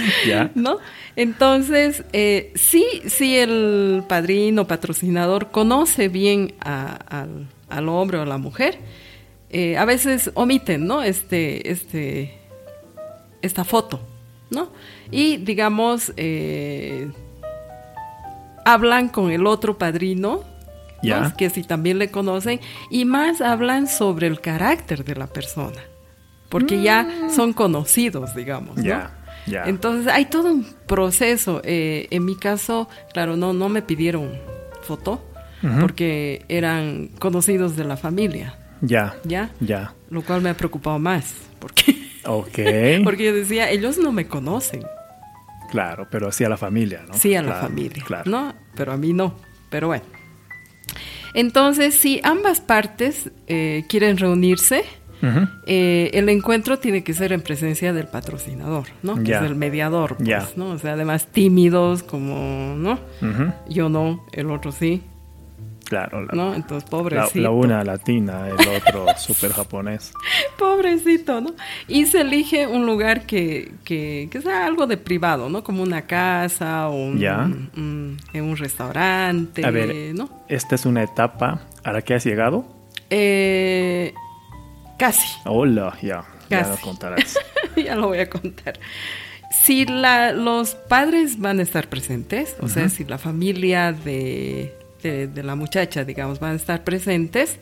¿Ya? 0.27 0.51
¿No? 0.55 0.77
Entonces, 1.15 2.03
eh, 2.13 2.51
sí, 2.55 2.85
sí 3.07 3.37
el 3.37 4.03
padrino, 4.07 4.67
patrocinador, 4.67 5.51
conoce 5.51 6.07
bien 6.07 6.53
al, 6.59 7.47
al, 7.69 7.89
hombre 7.89 8.17
o 8.17 8.21
a 8.21 8.25
la 8.25 8.37
mujer. 8.37 8.79
Eh, 9.49 9.77
a 9.77 9.85
veces 9.85 10.31
omiten, 10.35 10.85
¿no? 10.85 11.03
Este, 11.03 11.71
este, 11.71 12.37
esta 13.41 13.63
foto. 13.63 13.99
¿no? 14.49 14.69
Y 15.11 15.37
digamos, 15.37 16.13
eh, 16.17 17.11
hablan 18.65 19.09
con 19.09 19.31
el 19.31 19.47
otro 19.47 19.77
padrino, 19.77 20.43
que 21.37 21.49
si 21.49 21.63
también 21.63 21.97
le 21.97 22.11
conocen, 22.11 22.59
y 22.89 23.05
más 23.05 23.41
hablan 23.41 23.87
sobre 23.87 24.27
el 24.27 24.41
carácter 24.41 25.05
de 25.05 25.15
la 25.15 25.27
persona, 25.27 25.79
porque 26.49 26.81
ya 26.81 27.03
mm. 27.03 27.29
son 27.29 27.53
conocidos, 27.53 28.35
digamos, 28.35 28.77
¿no? 28.77 29.18
Entonces 29.65 30.11
hay 30.11 30.25
todo 30.25 30.51
un 30.51 30.65
proceso. 30.87 31.61
Eh, 31.63 32.07
en 32.11 32.25
mi 32.25 32.35
caso, 32.35 32.89
claro, 33.13 33.37
no, 33.37 33.53
no 33.53 33.69
me 33.69 33.81
pidieron 33.81 34.31
foto, 34.81 35.23
porque 35.81 36.45
eran 36.47 37.09
conocidos 37.19 37.75
de 37.75 37.83
la 37.83 37.97
familia. 37.97 38.55
Ya. 38.81 39.15
¿Ya? 39.25 39.51
Ya. 39.59 39.93
Lo 40.09 40.21
cual 40.21 40.41
me 40.41 40.49
ha 40.49 40.53
preocupado 40.55 40.99
más, 40.99 41.35
porque 41.59 42.09
Ok. 42.25 42.59
Porque 43.03 43.25
yo 43.25 43.33
decía, 43.33 43.69
ellos 43.69 43.97
no 43.97 44.11
me 44.11 44.27
conocen. 44.27 44.83
Claro, 45.71 46.07
pero 46.09 46.31
sí 46.31 46.43
a 46.43 46.49
la 46.49 46.57
familia, 46.57 47.03
¿no? 47.07 47.13
Sí 47.13 47.35
a 47.35 47.43
la 47.43 47.55
familia, 47.55 48.03
claro. 48.03 48.29
¿no? 48.29 48.55
Pero 48.75 48.91
a 48.91 48.97
mí 48.97 49.13
no. 49.13 49.35
Pero 49.69 49.87
bueno. 49.87 50.05
Entonces, 51.35 51.93
si 51.93 52.19
ambas 52.23 52.59
partes 52.59 53.29
eh, 53.47 53.83
quieren 53.87 54.17
reunirse, 54.17 54.83
eh, 55.65 56.11
el 56.13 56.29
encuentro 56.29 56.79
tiene 56.79 57.03
que 57.03 57.13
ser 57.13 57.33
en 57.33 57.41
presencia 57.41 57.93
del 57.93 58.07
patrocinador, 58.07 58.87
¿no? 59.03 59.21
Que 59.23 59.33
es 59.33 59.41
el 59.41 59.55
mediador, 59.55 60.17
pues, 60.17 60.57
¿no? 60.57 60.71
O 60.71 60.77
sea, 60.77 60.93
además 60.93 61.27
tímidos, 61.27 62.03
como, 62.03 62.75
¿no? 62.75 62.99
Yo 63.67 63.89
no, 63.89 64.25
el 64.31 64.51
otro 64.51 64.71
sí. 64.71 65.03
Claro, 65.89 66.21
¿no? 66.33 66.53
Entonces, 66.53 66.87
pobrecito. 66.87 67.39
La, 67.39 67.49
una 67.49 67.83
latina, 67.83 68.47
el 68.47 68.67
otro 68.77 69.07
súper 69.17 69.51
japonés. 69.51 70.13
pobrecito, 70.59 71.41
¿no? 71.41 71.55
Y 71.87 72.05
se 72.05 72.21
elige 72.21 72.67
un 72.67 72.85
lugar 72.85 73.25
que, 73.25 73.71
que, 73.83 74.29
sea 74.43 74.67
algo 74.67 74.85
de 74.85 74.97
privado, 74.97 75.49
¿no? 75.49 75.63
Como 75.63 75.81
una 75.81 76.03
casa 76.03 76.89
o 76.89 76.95
un, 76.95 78.19
en 78.33 78.43
un 78.43 78.57
restaurante, 78.57 79.65
A 79.65 79.71
ver, 79.71 80.13
¿no? 80.13 80.29
Esta 80.47 80.75
es 80.75 80.85
una 80.85 81.01
etapa 81.01 81.61
a 81.83 81.91
la 81.91 82.03
que 82.03 82.13
has 82.13 82.23
llegado. 82.23 82.67
Eh, 83.09 84.13
casi. 84.99 85.27
Hola, 85.45 85.97
ya. 86.01 86.23
Ya 86.49 86.67
lo 86.67 86.77
contarás. 86.77 87.39
ya 87.75 87.95
lo 87.95 88.07
voy 88.07 88.19
a 88.19 88.29
contar. 88.29 88.79
Si 89.63 89.85
la, 89.85 90.31
los 90.31 90.75
padres 90.75 91.39
van 91.39 91.59
a 91.59 91.63
estar 91.63 91.89
presentes, 91.89 92.55
o 92.61 92.67
sea, 92.67 92.89
si 92.89 93.03
la 93.05 93.17
familia 93.17 93.93
de 93.93 94.79
de, 95.01 95.43
la 95.43 95.55
muchacha, 95.55 96.03
digamos, 96.03 96.39
van 96.39 96.53
a 96.53 96.55
estar 96.55 96.83
presentes, 96.83 97.59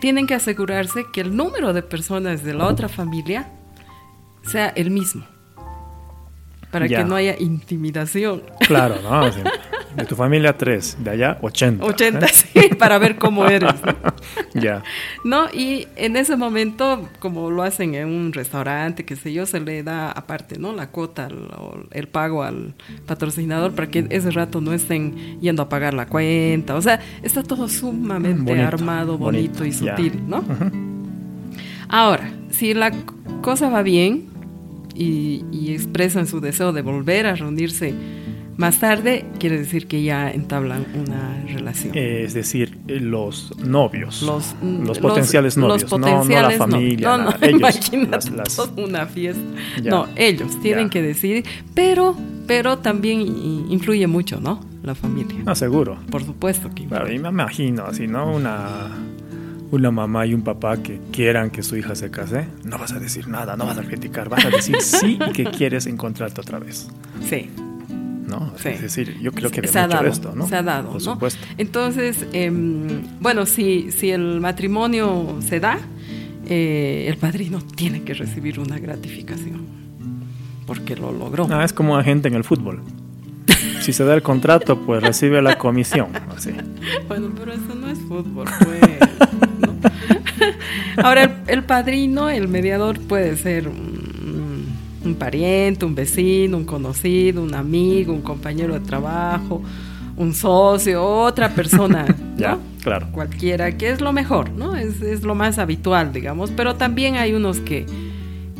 tienen 0.00 0.26
que 0.26 0.34
asegurarse 0.34 1.06
que 1.12 1.20
el 1.20 1.36
número 1.36 1.72
de 1.72 1.82
personas 1.82 2.44
de 2.44 2.54
la 2.54 2.66
otra 2.66 2.88
familia 2.88 3.50
sea 4.42 4.68
el 4.68 4.90
mismo 4.90 5.24
para 6.70 6.88
que 6.88 7.04
no 7.04 7.14
haya 7.14 7.36
intimidación. 7.38 8.42
Claro, 8.66 8.96
¿no? 9.02 9.30
De 9.96 10.04
tu 10.04 10.14
familia 10.14 10.56
tres, 10.56 10.96
de 11.02 11.10
allá 11.10 11.38
80. 11.40 11.84
80, 11.84 12.24
¿eh? 12.24 12.28
sí, 12.32 12.74
para 12.78 12.98
ver 12.98 13.16
cómo 13.16 13.46
eres. 13.46 13.74
Ya. 14.54 14.82
¿No? 15.24 15.46
Y 15.52 15.86
en 15.96 16.16
ese 16.16 16.36
momento, 16.36 17.08
como 17.20 17.50
lo 17.50 17.62
hacen 17.62 17.94
en 17.94 18.08
un 18.08 18.32
restaurante, 18.32 19.04
qué 19.04 19.14
sé 19.16 19.32
yo, 19.32 19.46
se 19.46 19.60
le 19.60 19.82
da 19.82 20.10
aparte, 20.10 20.58
¿no? 20.58 20.72
La 20.72 20.88
cuota, 20.88 21.28
o 21.56 21.78
el 21.92 22.08
pago 22.08 22.42
al 22.42 22.74
patrocinador 23.06 23.72
para 23.72 23.88
que 23.88 24.06
ese 24.10 24.30
rato 24.30 24.60
no 24.60 24.72
estén 24.72 25.40
yendo 25.40 25.62
a 25.62 25.68
pagar 25.68 25.94
la 25.94 26.06
cuenta. 26.06 26.74
O 26.74 26.82
sea, 26.82 27.00
está 27.22 27.42
todo 27.42 27.68
sumamente 27.68 28.60
armado, 28.60 29.16
bonito, 29.16 29.64
y 29.64 29.72
sutil, 29.72 30.28
¿no? 30.28 30.44
Ahora, 31.88 32.30
si 32.50 32.74
la 32.74 32.92
cosa 33.42 33.68
va 33.70 33.82
bien 33.82 34.37
y, 34.94 35.44
y 35.52 35.72
expresan 35.72 36.26
su 36.26 36.40
deseo 36.40 36.72
de 36.72 36.82
volver 36.82 37.26
a 37.26 37.34
reunirse 37.34 37.94
más 38.58 38.80
tarde 38.80 39.24
quiere 39.38 39.56
decir 39.56 39.86
que 39.86 40.02
ya 40.02 40.32
entablan 40.32 40.84
una 40.96 41.44
relación. 41.46 41.96
Es 41.96 42.34
decir, 42.34 42.76
los 42.88 43.56
novios. 43.56 44.20
Los, 44.22 44.56
los 44.60 44.98
potenciales 44.98 45.56
novios, 45.56 45.88
no, 45.92 46.24
la 46.24 46.50
familia. 46.50 47.08
No, 47.08 47.18
no, 47.18 47.48
imagínate 47.48 48.32
una 48.76 49.06
fiesta. 49.06 49.40
No, 49.84 50.08
ellos 50.16 50.60
tienen 50.60 50.90
que 50.90 51.00
decidir, 51.00 51.44
pero, 51.72 52.16
pero 52.48 52.78
también 52.78 53.20
influye 53.70 54.08
mucho, 54.08 54.40
¿no? 54.40 54.60
La 54.82 54.96
familia. 54.96 55.38
No, 55.44 55.54
seguro. 55.54 55.96
Por 56.10 56.24
supuesto 56.24 56.68
que 56.74 56.84
Claro, 56.86 57.12
y 57.12 57.20
me 57.20 57.28
imagino 57.28 57.84
así, 57.84 58.08
¿no? 58.08 58.34
Una 58.34 58.88
una 59.70 59.90
mamá 59.90 60.26
y 60.26 60.34
un 60.34 60.42
papá 60.42 60.78
que 60.78 61.00
quieran 61.12 61.50
que 61.50 61.62
su 61.62 61.76
hija 61.76 61.94
se 61.94 62.10
case, 62.10 62.46
no 62.64 62.78
vas 62.78 62.92
a 62.92 62.98
decir 62.98 63.28
nada, 63.28 63.56
no 63.56 63.66
vas 63.66 63.78
a 63.78 63.82
criticar, 63.82 64.28
vas 64.28 64.44
a 64.44 64.50
decir 64.50 64.76
sí 64.80 65.18
y 65.28 65.32
que 65.32 65.44
quieres 65.44 65.86
encontrarte 65.86 66.40
otra 66.40 66.58
vez. 66.58 66.88
Sí, 67.28 67.50
¿no? 68.26 68.52
Es 68.64 68.82
decir, 68.82 69.18
yo 69.20 69.32
creo 69.32 69.50
que 69.50 69.66
se 69.66 69.78
ha 69.78 69.88
dado, 69.88 70.06
esto, 70.06 70.32
¿no? 70.34 70.46
Se 70.46 70.56
ha 70.56 70.62
dado, 70.62 70.92
Por 70.92 71.00
supuesto. 71.00 71.40
Entonces, 71.56 72.26
em, 72.32 73.02
bueno, 73.20 73.46
si, 73.46 73.90
si 73.90 74.10
el 74.10 74.40
matrimonio 74.40 75.38
se 75.40 75.60
da, 75.60 75.78
eh, 76.46 77.06
el 77.08 77.16
padrino 77.16 77.60
tiene 77.74 78.02
que 78.02 78.14
recibir 78.14 78.60
una 78.60 78.78
gratificación, 78.78 79.66
porque 80.66 80.96
lo 80.96 81.12
logró. 81.12 81.46
Ah, 81.50 81.64
es 81.64 81.72
como 81.72 81.96
agente 81.96 82.28
en 82.28 82.34
el 82.34 82.44
fútbol. 82.44 82.82
si 83.80 83.92
se 83.92 84.04
da 84.04 84.14
el 84.14 84.22
contrato, 84.22 84.78
pues 84.80 85.02
recibe 85.02 85.42
la 85.42 85.58
comisión. 85.58 86.08
Así. 86.34 86.50
Bueno, 87.08 87.30
pero 87.36 87.52
eso 87.52 87.74
no 87.74 87.88
es 87.88 87.98
fútbol, 87.98 88.46
pues. 88.64 88.80
Ahora, 91.02 91.24
el, 91.24 91.30
el, 91.46 91.64
padrino, 91.64 92.28
el 92.30 92.48
mediador 92.48 92.98
puede 93.00 93.36
ser 93.36 93.68
un 95.08 95.14
pariente, 95.14 95.84
un 95.84 95.94
vecino, 95.94 96.56
un 96.56 96.64
conocido, 96.64 97.42
un 97.42 97.54
amigo, 97.54 98.12
un 98.12 98.22
compañero 98.22 98.74
de 98.74 98.80
trabajo, 98.80 99.62
un 100.16 100.34
socio, 100.34 101.04
otra 101.04 101.50
persona, 101.50 102.06
ya, 102.36 102.58
claro. 102.82 103.08
Cualquiera, 103.12 103.76
que 103.76 103.90
es 103.90 104.00
lo 104.00 104.12
mejor, 104.12 104.50
¿no? 104.50 104.76
Es, 104.76 105.22
lo 105.22 105.34
más 105.34 105.58
habitual, 105.58 106.12
digamos, 106.12 106.50
pero 106.50 106.76
también 106.76 107.16
hay 107.16 107.32
unos 107.32 107.60
que, 107.60 107.86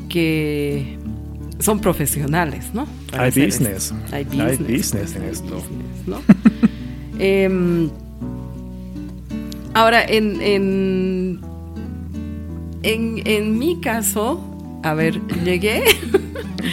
que 0.09 0.99
son 1.59 1.81
profesionales, 1.81 2.71
¿no? 2.73 2.87
Hay 3.13 3.31
business. 3.31 3.93
hay 4.13 4.25
business. 4.25 5.17
en 5.17 5.25
esto. 5.25 5.63
Em, 7.21 7.91
ahora, 9.79 10.05
en, 10.05 10.41
en, 10.41 11.41
en, 12.83 13.23
en 13.25 13.59
mi 13.59 13.81
caso, 13.81 14.41
a 14.83 14.95
ver, 14.95 15.21
llegué. 15.45 15.83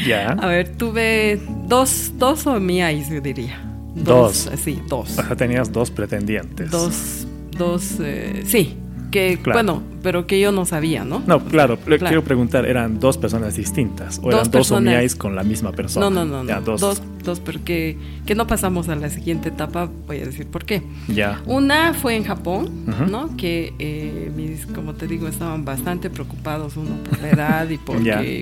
Ya. 0.05 0.31
A 0.31 0.47
ver, 0.47 0.75
tuve 0.77 1.39
dos, 1.67 2.11
dos 2.17 2.45
o 2.47 2.59
mías, 2.59 3.07
yo 3.09 3.21
diría. 3.21 3.61
Dos. 3.95 4.49
Sí, 4.57 4.81
dos. 4.89 5.17
O 5.17 5.23
sea, 5.23 5.35
tenías 5.35 5.71
dos 5.71 5.89
pretendientes. 5.89 6.69
Dos, 6.69 7.25
dos, 7.57 7.95
eh, 8.01 8.43
sí, 8.45 8.75
que, 9.15 9.37
Claro. 9.41 9.53
bueno, 9.55 9.83
pero 10.03 10.27
que 10.27 10.41
yo 10.41 10.51
no 10.51 10.65
sabía, 10.65 11.05
¿no? 11.05 11.23
No, 11.25 11.39
claro, 11.45 11.77
le 11.87 11.97
claro. 11.97 12.07
quiero 12.11 12.23
preguntar, 12.25 12.65
¿eran 12.65 12.99
dos 12.99 13.17
personas 13.17 13.55
distintas? 13.55 14.17
¿O 14.19 14.23
Dos 14.23 14.29
eran 14.29 14.39
dos 14.39 14.49
personas. 14.49 15.15
Con 15.15 15.35
la 15.35 15.43
misma 15.43 15.71
persona? 15.71 16.09
No, 16.09 16.25
no, 16.25 16.25
no, 16.25 16.43
no. 16.43 16.61
Dos. 16.61 16.81
dos. 16.81 17.01
dos, 17.23 17.39
porque 17.39 17.97
que 18.25 18.35
no 18.35 18.45
pasamos 18.45 18.89
a 18.89 18.95
la 18.97 19.09
siguiente 19.09 19.49
etapa, 19.49 19.89
voy 20.05 20.19
a 20.19 20.25
decir 20.25 20.47
por 20.47 20.65
qué. 20.65 20.81
Ya. 21.07 21.41
Una 21.45 21.93
fue 21.93 22.17
en 22.17 22.25
Japón. 22.25 22.69
¿no? 23.09 23.37
Que 23.37 23.73
eh, 23.79 24.31
mis, 24.35 24.65
como 24.65 24.95
te 24.95 25.07
digo, 25.07 25.29
estaban 25.29 25.63
bastante 25.63 26.09
preocupados 26.09 26.75
uno 26.75 26.97
por 27.09 27.21
la 27.21 27.29
edad 27.29 27.69
y 27.69 27.77
por 27.87 27.97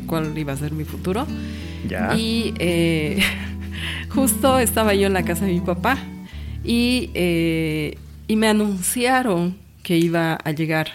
cuál 0.07 0.35
iba 0.35 0.53
a 0.53 0.57
ser 0.57 0.71
mi 0.71 0.85
futuro. 0.85 1.27
Ya. 1.87 2.15
Y 2.17 2.55
eh, 2.57 3.21
justo 4.09 4.57
estaba 4.57 4.95
yo 4.95 5.05
en 5.05 5.13
la 5.13 5.23
casa 5.23 5.45
de 5.45 5.53
mi 5.53 5.61
papá 5.61 5.97
y, 6.63 7.11
eh, 7.13 7.97
y 8.27 8.35
me 8.37 8.47
anunciaron 8.47 9.61
que 9.83 9.97
iba 9.97 10.33
a 10.35 10.51
llegar 10.51 10.87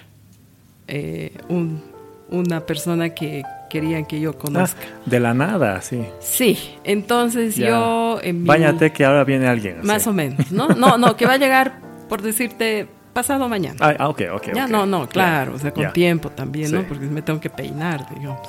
eh, 0.89 1.33
un- 1.49 1.83
una 2.31 2.61
persona 2.67 3.11
que 3.11 3.43
querían 3.71 4.07
que 4.07 4.19
yo 4.21 4.31
Ah, 4.31 4.39
conozca. 4.39 4.81
de 5.07 5.21
la 5.21 5.35
nada, 5.35 5.81
sí. 5.83 6.03
Sí, 6.21 6.59
entonces 6.85 7.57
Ya. 7.57 7.69
yo 7.69 8.19
en 8.23 8.43
mi... 8.43 8.49
Báñate 8.49 8.91
que 8.93 9.05
ahora 9.05 9.25
viene 9.25 9.47
alguien. 9.47 9.79
Más 9.83 10.03
sí. 10.05 10.09
o 10.09 10.13
menos, 10.15 10.51
¿no? 10.51 10.69
No, 10.69 10.97
no, 10.99 11.17
que 11.17 11.27
va 11.27 11.35
a 11.35 11.37
llegar, 11.37 11.81
por 12.09 12.23
decirte, 12.23 12.89
pasado 13.13 13.49
mañana. 13.49 13.77
Ah, 13.81 13.95
ah, 13.99 14.09
ok, 14.09 14.23
ok. 14.33 14.55
ya, 14.55 14.67
no, 14.67 14.87
no, 14.87 15.07
claro, 15.09 15.55
o 15.55 15.59
sea, 15.59 15.73
con 15.75 15.93
tiempo 15.93 16.31
también, 16.31 16.73
¿no? 16.73 16.83
Porque 16.85 17.05
me 17.07 17.21
tengo 17.21 17.41
que 17.41 17.51
peinar, 17.51 18.07
digamos. 18.15 18.49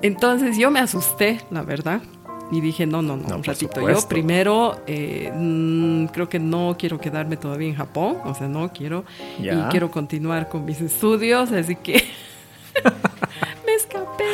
Entonces 0.00 0.56
yo 0.56 0.70
me 0.70 0.80
asusté, 0.80 1.40
la 1.50 1.62
verdad, 1.62 2.00
y 2.50 2.60
dije, 2.60 2.86
no, 2.86 3.02
no, 3.02 3.16
no, 3.16 3.28
No, 3.28 3.36
un 3.36 3.44
ratito. 3.44 3.86
Yo 3.88 4.08
primero 4.08 4.82
eh, 4.86 5.30
mm, 5.34 6.06
creo 6.06 6.28
que 6.28 6.38
no 6.38 6.76
quiero 6.78 6.98
quedarme 6.98 7.36
todavía 7.36 7.68
en 7.68 7.74
Japón, 7.74 8.16
o 8.24 8.34
sea, 8.34 8.48
no 8.48 8.72
quiero, 8.72 9.04
Ya. 9.40 9.54
y 9.54 9.70
quiero 9.70 9.90
continuar 9.90 10.48
con 10.48 10.64
mis 10.64 10.80
estudios, 10.80 11.52
así 11.52 11.76
que 11.76 12.02
me 13.66 13.74
escapé. 13.74 14.24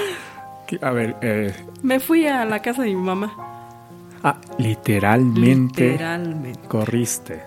A 0.80 0.90
ver, 0.92 1.16
eh, 1.22 1.52
Me 1.82 2.00
fui 2.00 2.26
a 2.26 2.44
la 2.44 2.60
casa 2.62 2.82
de 2.82 2.88
mi 2.88 2.96
mamá, 2.96 3.32
ah, 4.22 4.36
literalmente 4.58 5.90
literalmente. 5.92 6.68
corriste. 6.68 7.42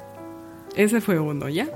Ese 0.76 1.02
fue 1.02 1.18
uno, 1.20 1.50
¿ya? 1.50 1.68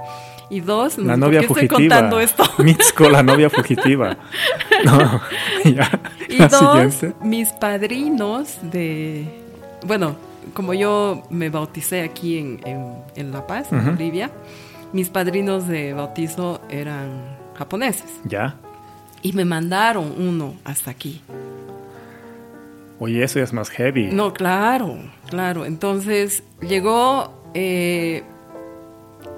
Y 0.52 0.60
dos, 0.60 0.98
La 1.00 1.14
por 1.14 1.20
novia 1.20 1.40
qué 1.40 1.46
estoy 1.48 1.68
fugitiva. 1.68 1.96
contando 1.96 2.20
esto. 2.20 2.44
Mitsuko, 2.60 3.10
la 3.10 3.24
novia 3.24 3.50
fugitiva. 3.50 4.18
No, 4.86 5.22
ya. 5.66 6.00
Y 6.28 6.38
la 6.38 6.48
dos, 6.48 6.94
siguiente. 6.94 7.14
mis 7.26 7.50
padrinos 7.54 8.58
de... 8.64 9.26
Bueno, 9.86 10.16
como 10.54 10.74
yo 10.74 11.24
me 11.30 11.50
bauticé 11.50 12.02
aquí 12.02 12.38
en, 12.40 12.60
en- 12.66 12.96
en 13.16 13.32
La 13.32 13.46
Paz, 13.48 13.72
en. 13.72 13.86
Bolivia, 13.86 14.32
mis 14.92 15.10
padrinos 15.10 15.68
de 15.68 15.94
bautizo 15.94 16.62
eran 16.70 17.38
japoneses. 17.58 18.10
Ya. 18.26 18.56
Y 19.22 19.34
me 19.34 19.46
mandaron 19.46 20.16
uno 20.18 20.56
hasta 20.66 20.90
aquí. 20.92 21.22
Oye, 23.00 23.24
eso 23.24 23.40
ya 23.40 23.44
es 23.46 23.54
más 23.54 23.70
heavy. 23.70 24.10
No, 24.12 24.34
claro, 24.34 24.98
claro. 25.30 25.66
Entonces 25.66 26.44
llegó, 26.62 27.34
eh, 27.54 28.24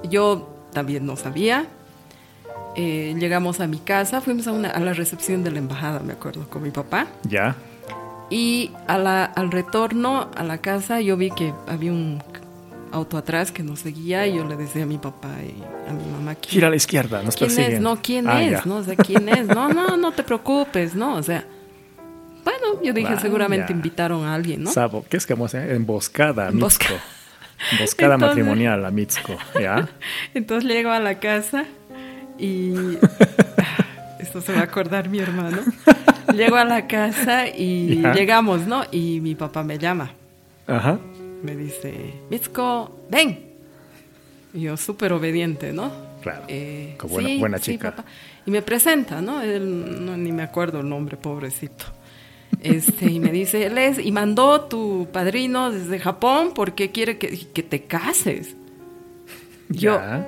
yo 0.10 0.53
también 0.74 1.06
no 1.06 1.16
sabía. 1.16 1.68
Eh, 2.76 3.16
llegamos 3.20 3.60
a 3.60 3.68
mi 3.68 3.78
casa, 3.78 4.20
fuimos 4.22 4.48
a, 4.48 4.52
una, 4.52 4.70
a 4.70 4.80
la 4.80 4.94
recepción 4.94 5.44
de 5.44 5.52
la 5.52 5.60
embajada, 5.60 6.00
me 6.00 6.14
acuerdo, 6.14 6.50
con 6.50 6.64
mi 6.64 6.72
papá. 6.72 7.08
Ya. 7.24 7.56
Y 8.30 8.72
a 8.88 8.98
la- 8.98 9.26
al 9.26 9.52
retorno 9.52 10.30
a 10.36 10.44
la 10.44 10.58
casa 10.58 11.00
yo 11.02 11.16
vi 11.18 11.30
que 11.30 11.54
había 11.68 11.92
un 11.92 12.24
auto 12.92 13.18
atrás 13.18 13.52
que 13.52 13.62
nos 13.64 13.80
seguía 13.80 14.26
y 14.28 14.38
yo 14.38 14.46
le 14.48 14.56
decía 14.56 14.84
a 14.84 14.86
mi 14.86 14.98
papá 14.98 15.30
y 15.44 15.62
a 15.90 15.94
mi 15.94 16.04
mamá 16.12 16.36
¿quién, 16.36 16.52
Gira 16.52 16.68
a 16.68 16.70
la 16.72 16.76
izquierda, 16.76 17.22
nos 17.24 17.36
quién 17.36 17.50
persiguen. 17.50 17.74
es? 17.76 17.82
No, 17.82 18.00
¿quién 18.02 18.28
Ah, 18.28 18.44
es? 18.44 18.52
ya. 18.52 18.62
No, 18.66 18.78
o 18.78 18.84
sea, 18.84 18.96
¿quién 18.96 19.30
es? 19.30 19.48
No, 19.48 19.70
no, 19.70 19.98
no 19.98 20.12
te 20.12 20.24
preocupes, 20.24 20.96
¿no? 20.96 21.16
O 21.16 21.24
sea, 21.24 21.44
bueno, 22.44 22.82
yo 22.84 22.94
dije, 22.94 23.10
Vaya. 23.10 23.20
seguramente 23.22 23.72
invitaron 23.72 24.26
a 24.26 24.34
alguien, 24.36 24.64
¿no? 24.64 24.72
Sabo, 24.72 25.06
¿qué 25.10 25.18
es 25.18 25.26
que 25.26 25.34
vamos 25.34 25.54
a 25.56 25.60
hacer? 25.60 25.72
Emboscada, 25.72 26.50
Embosca- 26.50 27.00
Entonces- 27.72 28.20
matrimonial 28.20 28.86
a 28.86 28.92
Mitsuko, 28.92 29.38
¿ya? 29.60 29.88
Entonces 30.34 30.70
llego 30.70 30.92
a 30.92 31.00
la 31.00 31.20
casa 31.20 31.66
y... 32.38 32.98
Esto 34.20 34.42
se 34.42 34.54
va 34.54 34.62
a 34.62 34.64
acordar 34.64 35.10
mi 35.10 35.20
hermano. 35.20 35.60
Llego 36.34 36.56
a 36.56 36.64
la 36.66 36.88
casa 36.88 37.48
y 37.50 38.00
Ya. 38.02 38.14
llegamos, 38.14 38.66
¿no? 38.66 38.84
Y 38.92 39.20
mi 39.20 39.36
papá 39.36 39.64
me 39.64 39.78
llama. 39.78 40.12
Ajá. 40.66 40.98
Me 41.44 41.56
dice, 41.56 42.14
Mitsuko, 42.30 43.06
ven. 43.12 43.52
Y 44.54 44.62
yo 44.62 44.78
súper 44.78 45.12
obediente, 45.14 45.74
¿no? 45.74 45.92
Claro, 46.22 46.44
Eh, 46.48 46.96
como 46.98 47.16
buena- 47.16 47.30
sí, 47.30 47.38
buena 47.40 47.58
sí, 47.58 47.72
chica. 47.74 47.92
papá. 47.92 48.06
Y 48.46 48.52
me 48.52 48.62
presenta, 48.62 49.22
¿no? 49.22 49.42
Él, 49.42 50.06
no, 50.06 50.16
ni 50.16 50.32
me 50.32 50.44
acuerdo 50.44 50.80
el 50.80 50.88
nombre, 50.90 51.18
pobrecito. 51.18 51.86
Este, 52.64 53.12
y 53.12 53.20
me 53.20 53.32
dice, 53.32 53.66
él 53.66 53.78
es, 53.78 54.00
y 54.00 54.12
mandó 54.12 54.62
tu 54.62 55.08
padrino 55.12 55.70
desde 55.72 56.00
Japón 56.00 56.52
porque 56.56 56.92
quiere 56.92 57.18
que, 57.18 57.38
que 57.48 57.62
te 57.64 57.84
cases. 57.84 58.56
Yo, 59.70 59.96
Ya. 59.98 60.28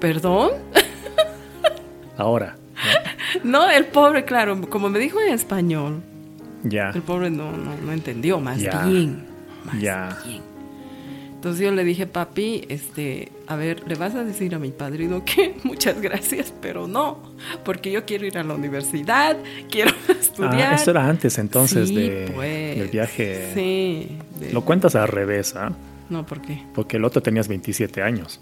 ¿perdón? 0.00 0.50
Ahora. 2.16 2.56
No, 3.42 3.68
el 3.70 3.86
pobre, 3.86 4.24
claro, 4.24 4.60
como 4.68 4.88
me 4.88 4.98
dijo 4.98 5.20
en 5.20 5.32
español, 5.32 6.02
Ya. 6.62 6.90
el 6.94 7.02
pobre 7.02 7.30
no, 7.30 7.50
no, 7.52 7.76
no 7.76 7.92
entendió, 7.92 8.38
más 8.40 8.58
Ya. 8.60 8.84
bien. 8.86 9.24
Más 9.64 9.80
Ya. 9.80 10.18
bien. 10.24 10.42
Entonces 11.44 11.62
yo 11.62 11.72
le 11.72 11.84
dije, 11.84 12.06
papi, 12.06 12.64
este, 12.70 13.30
a 13.48 13.54
ver, 13.56 13.86
le 13.86 13.96
vas 13.96 14.14
a 14.14 14.24
decir 14.24 14.54
a 14.54 14.58
mi 14.58 14.70
padrino 14.70 15.26
que 15.26 15.54
muchas 15.62 16.00
gracias, 16.00 16.54
pero 16.62 16.88
no, 16.88 17.18
porque 17.66 17.90
yo 17.92 18.06
quiero 18.06 18.24
ir 18.24 18.38
a 18.38 18.42
la 18.42 18.54
universidad, 18.54 19.36
quiero 19.70 19.90
estudiar. 20.08 20.72
Ah, 20.72 20.74
esto 20.74 20.92
era 20.92 21.06
antes 21.06 21.36
entonces 21.36 21.90
Sí, 21.90 21.96
de, 21.96 22.30
pues, 22.34 22.78
del 22.78 22.88
viaje. 22.88 23.50
Sí. 23.52 24.16
de- 24.40 24.54
Lo 24.54 24.64
cuentas 24.64 24.94
al 24.94 25.06
revés, 25.06 25.54
¿ah? 25.54 25.70
No, 26.08 26.24
¿por 26.24 26.40
qué? 26.40 26.62
Porque 26.74 26.96
el 26.96 27.04
otro 27.04 27.20
tenías 27.22 27.46
27 27.46 28.00
años. 28.00 28.40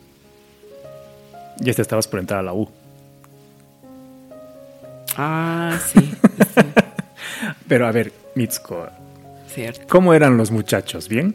Y 1.59 1.71
este 1.71 1.83
estabas 1.83 2.07
por 2.07 2.21
entrar 2.21 2.38
a 2.38 2.43
la 2.45 2.53
U. 2.53 2.69
Ah, 5.17 5.77
sí, 5.93 5.99
sí, 5.99 6.61
Pero 7.67 7.88
a 7.88 7.91
ver, 7.91 8.12
Mitsuko, 8.37 8.87
cierto. 9.53 9.87
¿cómo 9.88 10.15
eran 10.15 10.37
los 10.37 10.53
muchachos? 10.53 11.09
¿Bien? 11.09 11.35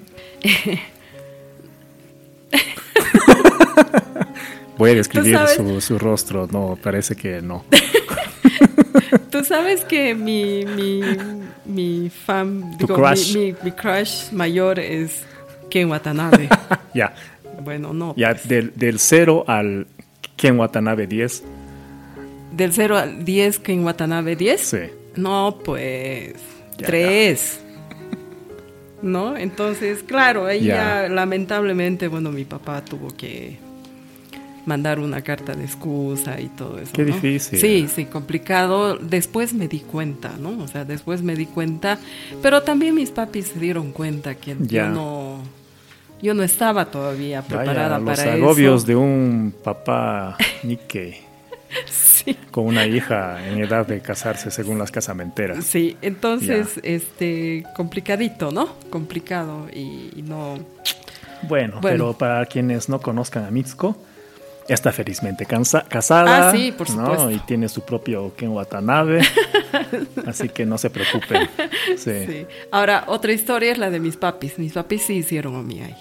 Voy 4.78 4.92
a 4.92 4.96
describir 4.96 5.40
su, 5.56 5.82
su 5.82 5.98
rostro. 5.98 6.48
No, 6.52 6.78
parece 6.82 7.16
que 7.16 7.42
no. 7.42 7.66
Tú 9.32 9.44
sabes 9.44 9.84
que 9.84 10.14
mi, 10.16 10.66
mi, 10.66 11.02
mi 11.66 12.10
fan, 12.10 12.78
digo, 12.78 12.96
crush. 12.96 13.36
Mi, 13.36 13.52
mi- 13.52 13.56
mi 13.64 13.72
crush 13.72 14.32
mayor 14.32 14.80
es 14.80 15.24
Ken 15.70 15.90
Watanabe. 15.90 16.50
ya, 16.94 17.14
bueno, 17.64 17.94
no. 17.94 18.14
ya 18.18 18.32
pues. 18.32 18.48
del, 18.48 18.74
del 18.76 19.00
0 19.00 19.46
al 19.48 19.88
Ken 20.36 20.60
Watanabe 20.60 21.08
10. 21.08 21.44
Del 22.52 22.74
0 22.74 22.98
al 22.98 23.26
10, 23.26 23.60
Ken 23.60 23.84
Watanabe 23.84 24.36
10. 24.36 24.62
Sí. 24.62 24.78
No, 25.16 25.60
pues. 25.64 26.34
Ya, 26.78 26.86
tres. 26.86 27.60
¿No? 29.02 29.38
Entonces, 29.38 30.04
claro, 30.04 30.52
ya. 30.54 31.08
lamentablemente, 31.08 32.08
bueno, 32.08 32.32
mi 32.32 32.46
papá 32.46 32.84
tuvo 32.84 33.10
que 33.16 33.60
mandar 34.66 35.00
una 35.00 35.22
carta 35.22 35.54
de 35.54 35.64
excusa 35.64 36.40
y 36.42 36.48
todo 36.50 36.78
eso. 36.80 36.92
Qué 36.94 37.04
¿no? 37.04 37.14
difícil. 37.14 37.60
Sí, 37.60 37.88
sí, 37.94 38.06
complicado. 38.06 38.98
Después 38.98 39.54
me 39.54 39.68
di 39.68 39.80
cuenta, 39.80 40.34
¿no? 40.40 40.62
O 40.62 40.68
sea, 40.68 40.84
después 40.84 41.22
me 41.22 41.36
di 41.36 41.46
cuenta. 41.46 42.00
Pero 42.42 42.64
también 42.64 42.94
mis 42.96 43.12
papis 43.12 43.48
se 43.48 43.60
dieron 43.60 43.92
cuenta 43.92 44.36
que 44.36 44.56
yo 44.60 44.90
no. 44.90 45.40
Yo 46.22 46.34
no 46.34 46.42
estaba 46.42 46.86
todavía 46.86 47.44
preparada 47.44 48.00
Vaya, 48.00 48.00
los 48.00 48.18
para 48.20 48.34
agobios 48.34 48.78
eso. 48.82 48.88
de 48.88 48.96
un 48.96 49.54
papá 49.64 50.36
Nikkei 50.64 51.27
Sí. 51.88 52.36
con 52.52 52.66
una 52.66 52.86
hija 52.86 53.48
en 53.48 53.60
edad 53.64 53.86
de 53.88 54.02
casarse 54.02 54.52
según 54.52 54.80
las 54.80 54.92
casamenteras. 54.92 55.64
Sí, 55.64 55.96
entonces, 56.02 56.80
este, 56.84 57.64
complicadito, 57.76 58.52
¿no? 58.52 58.76
Complicado 58.90 59.68
y, 59.74 60.12
y 60.16 60.24
no. 60.26 60.56
Bueno, 61.44 61.80
Bueno. 61.80 61.80
pero 61.82 62.14
para 62.18 62.46
quienes 62.48 62.90
no 62.90 63.00
conozcan 63.00 63.46
a 63.46 63.52
Mitsuko, 63.52 63.96
está 64.68 64.92
felizmente 64.92 65.46
cansa- 65.46 65.86
casada. 65.88 66.50
Ah, 66.50 66.52
sí, 66.52 66.72
por 66.72 66.90
¿no? 66.90 67.02
supuesto. 67.06 67.32
Y 67.32 67.40
tiene 67.40 67.70
su 67.70 67.82
propio 67.86 68.34
Ken 68.36 68.50
Watanabe. 68.50 69.22
así 70.26 70.50
que 70.50 70.66
no 70.66 70.78
se 70.78 70.90
preocupen. 70.90 71.48
Sí. 71.98 72.26
Sí. 72.26 72.46
Ahora, 72.72 73.06
otra 73.08 73.32
historia 73.32 73.72
es 73.72 73.78
la 73.78 73.90
de 73.90 74.00
mis 74.02 74.18
papis. 74.18 74.60
Mis 74.60 74.74
papis 74.74 75.04
sí 75.04 75.14
hicieron 75.14 75.56
omiai, 75.56 75.96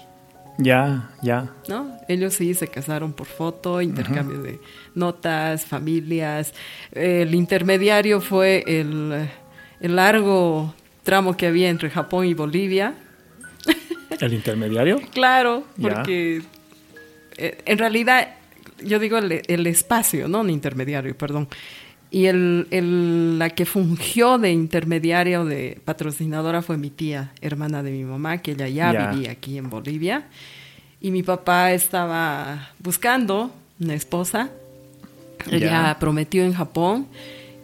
Ya, 0.57 1.11
ya. 1.21 1.53
¿no? 1.67 1.97
Ellos 2.07 2.33
sí 2.33 2.53
se 2.53 2.67
casaron 2.67 3.13
por 3.13 3.27
foto, 3.27 3.81
intercambio 3.81 4.41
de 4.41 4.59
notas, 4.95 5.65
familias. 5.65 6.53
El 6.91 7.35
intermediario 7.35 8.21
fue 8.21 8.63
el, 8.65 9.29
el 9.79 9.95
largo 9.95 10.73
tramo 11.03 11.37
que 11.37 11.47
había 11.47 11.69
entre 11.69 11.89
Japón 11.89 12.25
y 12.25 12.33
Bolivia. 12.33 12.95
El 14.19 14.33
intermediario. 14.33 14.99
Claro, 15.13 15.63
porque 15.79 16.41
eh, 17.37 17.57
en 17.65 17.77
realidad 17.77 18.35
yo 18.83 18.99
digo 18.99 19.17
el, 19.17 19.41
el 19.47 19.67
espacio, 19.67 20.27
no 20.27 20.41
un 20.41 20.49
intermediario, 20.49 21.15
perdón. 21.17 21.47
Y 22.09 22.25
el, 22.27 22.67
el, 22.71 23.37
la 23.37 23.49
que 23.49 23.65
fungió 23.65 24.37
de 24.37 24.51
intermediaria 24.51 25.41
o 25.41 25.45
de 25.45 25.79
patrocinadora 25.83 26.61
fue 26.61 26.77
mi 26.77 26.89
tía, 26.89 27.33
hermana 27.41 27.83
de 27.83 27.91
mi 27.91 28.03
mamá, 28.05 28.37
que 28.37 28.51
ella 28.51 28.69
ya 28.69 29.11
vivía 29.11 29.31
aquí 29.31 29.57
en 29.57 29.69
Bolivia. 29.69 30.27
Y 31.01 31.11
mi 31.11 31.21
papá 31.21 31.73
estaba 31.73 32.69
buscando 32.79 33.51
una 33.79 33.93
esposa. 33.93 34.49
Ella 35.51 35.97
prometió 35.99 36.43
en 36.43 36.53
Japón 36.53 37.07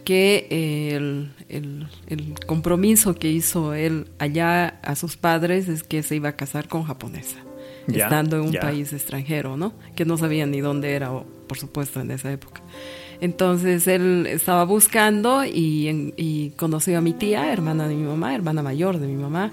que 0.03 0.47
el, 0.95 1.31
el, 1.49 1.87
el, 2.07 2.35
compromiso 2.45 3.15
que 3.15 3.29
hizo 3.29 3.73
él 3.73 4.09
allá 4.19 4.79
a 4.83 4.95
sus 4.95 5.17
padres 5.17 5.69
es 5.69 5.83
que 5.83 6.03
se 6.03 6.15
iba 6.15 6.29
a 6.29 6.35
casar 6.35 6.67
con 6.67 6.83
japonesa, 6.83 7.37
estando 7.87 8.37
en 8.37 8.43
un 8.43 8.53
país 8.53 8.91
extranjero, 8.93 9.57
¿no? 9.57 9.73
Que 9.95 10.05
no 10.05 10.17
sabía 10.17 10.45
ni 10.45 10.59
dónde 10.59 10.93
era, 10.93 11.09
por 11.47 11.57
supuesto, 11.57 12.01
en 12.01 12.11
esa 12.11 12.31
época. 12.31 12.61
Entonces 13.23 13.87
él 13.87 14.27
estaba 14.29 14.65
buscando 14.65 15.45
y, 15.45 16.51
conoció 16.57 16.97
a 16.97 17.01
mi 17.01 17.13
tía, 17.13 17.53
hermana 17.53 17.87
de 17.87 17.95
mi 17.95 18.03
mamá, 18.05 18.35
hermana 18.35 18.61
mayor 18.61 18.99
de 18.99 19.07
mi 19.07 19.15
mamá. 19.15 19.49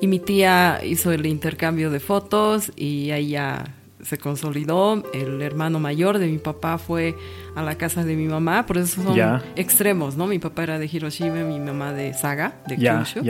Y 0.00 0.06
mi 0.06 0.18
tía 0.18 0.80
hizo 0.82 1.12
el 1.12 1.26
intercambio 1.26 1.90
de 1.90 2.00
fotos 2.00 2.72
y 2.74 3.10
ahí 3.10 3.28
ya 3.28 3.66
se 4.02 4.16
consolidó. 4.16 5.02
El 5.12 5.42
hermano 5.42 5.78
mayor 5.78 6.18
de 6.18 6.26
mi 6.26 6.38
papá 6.38 6.78
fue 6.78 7.14
a 7.54 7.62
la 7.62 7.74
casa 7.74 8.02
de 8.02 8.16
mi 8.16 8.28
mamá, 8.28 8.64
por 8.64 8.78
eso 8.78 9.02
son 9.02 9.42
extremos, 9.56 10.16
¿no? 10.16 10.26
Mi 10.26 10.38
papá 10.38 10.62
era 10.62 10.78
de 10.78 10.88
Hiroshima, 10.90 11.44
mi 11.44 11.60
mamá 11.60 11.92
de 11.92 12.14
Saga, 12.14 12.62
de 12.66 12.76
Kyushu. 12.78 13.20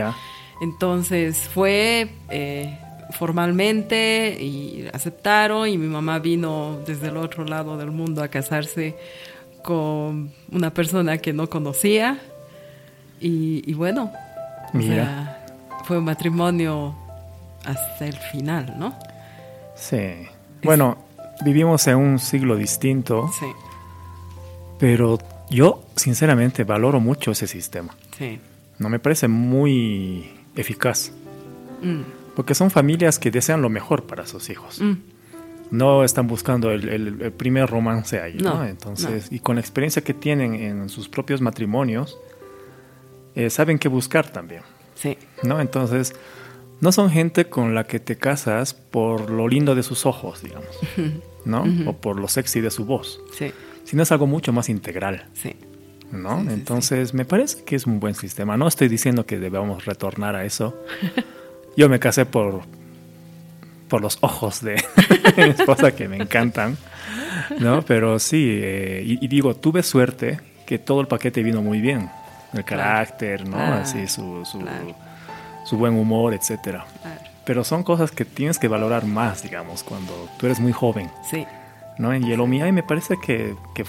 Entonces 0.60 1.38
fue 1.52 2.08
eh, 2.30 2.78
formalmente 3.10 4.38
y 4.40 4.88
aceptaron 4.92 5.68
y 5.68 5.76
mi 5.76 5.88
mamá 5.88 6.20
vino 6.20 6.78
desde 6.86 7.08
el 7.08 7.16
otro 7.16 7.44
lado 7.44 7.76
del 7.76 7.90
mundo 7.90 8.22
a 8.22 8.28
casarse 8.28 8.94
con 9.62 10.32
una 10.50 10.70
persona 10.74 11.18
que 11.18 11.32
no 11.32 11.48
conocía 11.48 12.20
y, 13.20 13.72
bueno, 13.74 14.12
fue 15.84 15.98
un 15.98 16.04
matrimonio 16.04 16.94
hasta 17.64 18.06
el 18.06 18.16
final, 18.16 18.74
¿no? 18.76 18.98
Sí. 19.76 20.26
Bueno, 20.62 20.98
vivimos 21.44 21.86
en 21.86 21.96
un 21.96 22.18
siglo 22.18 22.56
distinto. 22.56 23.30
Sí. 23.38 23.46
Pero 24.78 25.18
yo, 25.50 25.84
sinceramente, 25.94 26.64
valoro 26.64 26.98
mucho 26.98 27.30
ese 27.30 27.46
sistema. 27.46 27.94
Sí. 28.18 28.40
No 28.78 28.88
me 28.88 28.98
parece 28.98 29.28
muy 29.28 30.30
eficaz. 30.56 31.12
Mm. 31.80 32.02
Porque 32.34 32.54
son 32.54 32.70
familias 32.70 33.20
que 33.20 33.30
desean 33.30 33.62
lo 33.62 33.68
mejor 33.68 34.04
para 34.04 34.26
sus 34.26 34.50
hijos. 34.50 34.80
Mm 34.80 35.11
no 35.72 36.04
están 36.04 36.26
buscando 36.26 36.70
el, 36.70 37.32
primer 37.32 37.68
romance 37.68 38.20
ahí, 38.20 38.36
¿no? 38.36 38.62
Entonces, 38.64 39.28
y 39.32 39.40
con 39.40 39.56
la 39.56 39.62
experiencia 39.62 40.04
que 40.04 40.12
tienen 40.12 40.54
en 40.54 40.88
sus 40.90 41.08
propios 41.08 41.40
matrimonios, 41.40 42.18
eh, 43.34 43.48
saben 43.48 43.78
qué 43.78 43.88
buscar 43.88 44.30
también. 44.30 44.60
Sí. 44.94 45.16
¿No? 45.42 45.62
Entonces, 45.62 46.14
no 46.80 46.92
son 46.92 47.10
gente 47.10 47.46
con 47.46 47.74
la 47.74 47.84
que 47.84 48.00
te 48.00 48.16
casas 48.16 48.74
por 48.74 49.30
lo 49.30 49.48
lindo 49.48 49.74
de 49.74 49.82
sus 49.82 50.04
ojos, 50.04 50.42
digamos, 50.42 50.78
¿no? 51.46 51.64
O 51.86 51.94
por 51.94 52.20
lo 52.20 52.28
sexy 52.28 52.60
de 52.60 52.70
su 52.70 52.84
voz. 52.84 53.22
Sí. 53.32 53.50
Sino 53.84 54.02
es 54.02 54.12
algo 54.12 54.26
mucho 54.26 54.52
más 54.52 54.68
integral. 54.68 55.30
Sí. 55.32 55.56
¿No? 56.12 56.38
Entonces, 56.50 57.14
me 57.14 57.24
parece 57.24 57.64
que 57.64 57.76
es 57.76 57.86
un 57.86 57.98
buen 57.98 58.14
sistema. 58.14 58.58
No 58.58 58.68
estoy 58.68 58.88
diciendo 58.88 59.24
que 59.24 59.38
debamos 59.38 59.86
retornar 59.86 60.36
a 60.36 60.44
eso. 60.44 60.78
Yo 61.78 61.88
me 61.88 61.98
casé 61.98 62.26
por 62.26 62.60
por 63.92 64.00
los 64.00 64.16
ojos 64.22 64.62
de 64.62 64.82
mi 65.36 65.42
esposa 65.42 65.94
que 65.94 66.08
me 66.08 66.16
encantan, 66.16 66.78
¿no? 67.58 67.82
Pero 67.82 68.18
sí, 68.18 68.58
eh, 68.62 69.02
y, 69.04 69.28
digo, 69.28 69.54
tuve 69.54 69.82
suerte 69.82 70.40
que 70.64 70.78
todo 70.78 71.02
el 71.02 71.08
paquete 71.08 71.42
vino 71.42 71.60
muy 71.60 71.82
bien, 71.82 72.08
el 72.54 72.64
carácter, 72.64 73.46
¿no? 73.46 73.58
Así, 73.58 74.08
su, 74.08 74.46
su, 75.66 75.76
buen 75.76 75.92
humor, 75.92 76.32
etcétera. 76.32 76.86
Pero 77.44 77.64
son 77.64 77.82
cosas 77.82 78.10
que 78.10 78.24
tienes 78.24 78.58
que 78.58 78.66
valorar 78.66 79.04
más, 79.04 79.42
digamos, 79.42 79.82
cuando 79.82 80.26
tú 80.38 80.46
eres 80.46 80.58
muy 80.58 80.72
joven. 80.72 81.10
Sí. 81.30 81.44
¿no? 81.98 82.14
En 82.14 82.22
Yelomia 82.24 82.72
me 82.72 82.82
parece 82.82 83.18
que, 83.20 83.54
que, 83.74 83.84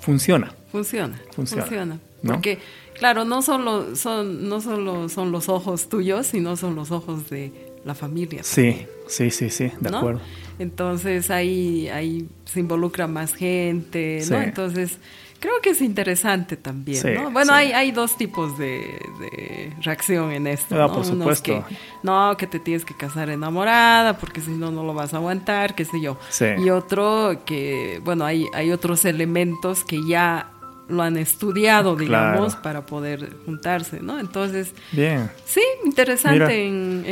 funciona. 0.00 0.52
Funciona. 0.72 1.20
Funciona. 1.36 2.00
Porque, 2.26 2.58
claro, 2.98 3.24
no 3.24 3.42
solo, 3.42 3.94
son, 3.94 4.48
no 4.48 4.60
solo 4.60 5.08
son 5.08 5.30
los 5.30 5.48
ojos 5.48 5.88
tuyos, 5.88 6.26
sino 6.26 6.56
son 6.56 6.74
los 6.74 6.90
ojos 6.90 7.30
de 7.30 7.69
la 7.84 7.94
familia. 7.94 8.42
Sí, 8.42 8.86
sí, 9.06 9.30
sí, 9.30 9.50
sí, 9.50 9.70
de 9.80 9.96
acuerdo. 9.96 10.20
Entonces 10.58 11.30
ahí, 11.30 11.88
ahí 11.88 12.28
se 12.44 12.60
involucra 12.60 13.06
más 13.06 13.34
gente, 13.34 14.22
¿no? 14.28 14.42
Entonces 14.42 14.98
creo 15.40 15.54
que 15.62 15.70
es 15.70 15.80
interesante 15.80 16.56
también, 16.56 17.14
¿no? 17.14 17.30
Bueno, 17.30 17.54
hay, 17.54 17.72
hay 17.72 17.92
dos 17.92 18.16
tipos 18.16 18.58
de, 18.58 19.72
reacción 19.82 20.32
en 20.32 20.46
esto, 20.46 20.74
ah, 20.74 20.86
¿no? 20.86 20.92
por 20.92 21.04
supuesto. 21.04 21.64
Que, 21.66 21.76
no, 22.02 22.36
que 22.36 22.46
te 22.46 22.60
tienes 22.60 22.84
que 22.84 22.94
casar 22.94 23.30
enamorada 23.30 24.18
porque 24.18 24.42
si 24.42 24.50
no, 24.50 24.70
no 24.70 24.84
lo 24.84 24.92
vas 24.92 25.14
a 25.14 25.16
aguantar, 25.16 25.74
qué 25.74 25.86
sé 25.86 26.00
yo. 26.00 26.18
Y 26.58 26.68
otro 26.68 27.40
que, 27.46 28.00
bueno, 28.04 28.26
hay, 28.26 28.46
hay 28.52 28.70
otros 28.70 29.06
elementos 29.06 29.82
que 29.84 29.98
ya 30.06 30.52
lo 30.90 31.02
han 31.02 31.16
estudiado, 31.16 31.96
digamos, 31.96 32.56
para 32.56 32.86
poder 32.86 33.36
juntarse, 33.46 34.00
¿no? 34.00 34.18
Entonces, 34.18 34.74
bien. 34.92 35.30
Sí, 35.44 35.62
interesante 35.84 36.66
en... 36.66 37.04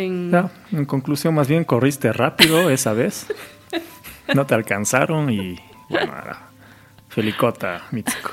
en... 0.72 0.84
conclusión, 0.86 1.34
más 1.34 1.48
bien 1.48 1.64
corriste 1.64 2.12
rápido 2.12 2.70
esa 2.70 2.92
vez. 2.92 3.26
no 4.34 4.46
te 4.46 4.54
alcanzaron 4.54 5.30
y, 5.30 5.58
bueno, 5.88 6.36
felicota, 7.08 7.82
Mitsuko. 7.90 8.30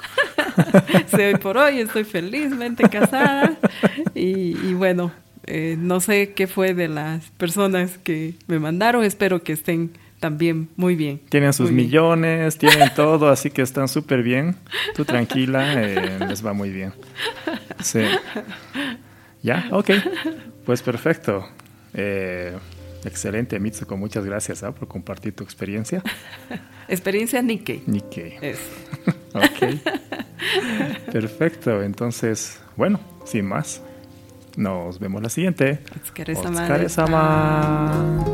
sí, 1.07 1.21
hoy 1.21 1.35
por 1.35 1.57
hoy 1.57 1.79
estoy 1.79 2.03
felizmente 2.03 2.89
casada 2.89 3.57
y, 4.13 4.73
bueno, 4.73 5.11
eh, 5.45 5.75
no 5.77 5.99
sé 5.99 6.33
qué 6.33 6.47
fue 6.47 6.73
de 6.73 6.87
las 6.87 7.29
personas 7.31 7.97
que 7.99 8.35
me 8.47 8.59
mandaron, 8.59 9.03
espero 9.03 9.43
que 9.43 9.53
estén 9.53 9.91
también 10.19 10.69
muy 10.75 10.95
bien. 10.95 11.21
Tienen 11.29 11.53
sus 11.53 11.71
millones, 11.71 12.57
tienen 12.57 12.91
todo, 12.95 13.29
así 13.29 13.51
que 13.51 13.61
están 13.61 13.87
súper 13.87 14.23
bien. 14.23 14.55
Tú 14.95 15.05
tranquila, 15.05 15.81
eh, 15.81 16.19
les 16.27 16.45
va 16.45 16.51
muy 16.53 16.71
bien. 16.71 16.93
Sí. 17.81 18.01
¿Ya? 19.41 19.67
Ok. 19.71 19.91
Pues 20.65 20.81
perfecto. 20.81 21.47
Eh, 21.93 22.57
excelente, 23.03 23.59
Mitsuko. 23.59 23.97
Muchas 23.97 24.25
gracias 24.25 24.63
¿ah? 24.63 24.73
por 24.73 24.87
compartir 24.87 25.35
tu 25.35 25.43
experiencia. 25.43 26.01
Experiencia 26.87 27.41
Nikkei. 27.41 27.83
Nikkei. 27.85 28.37
ok. 29.33 29.81
Perfecto. 31.11 31.81
Entonces, 31.81 32.61
bueno, 32.75 32.99
sin 33.25 33.45
más. 33.45 33.81
Nos 34.57 34.99
vemos 34.99 35.21
la 35.21 35.29
siguiente. 35.29 35.79
Otsukaresama. 35.95 38.25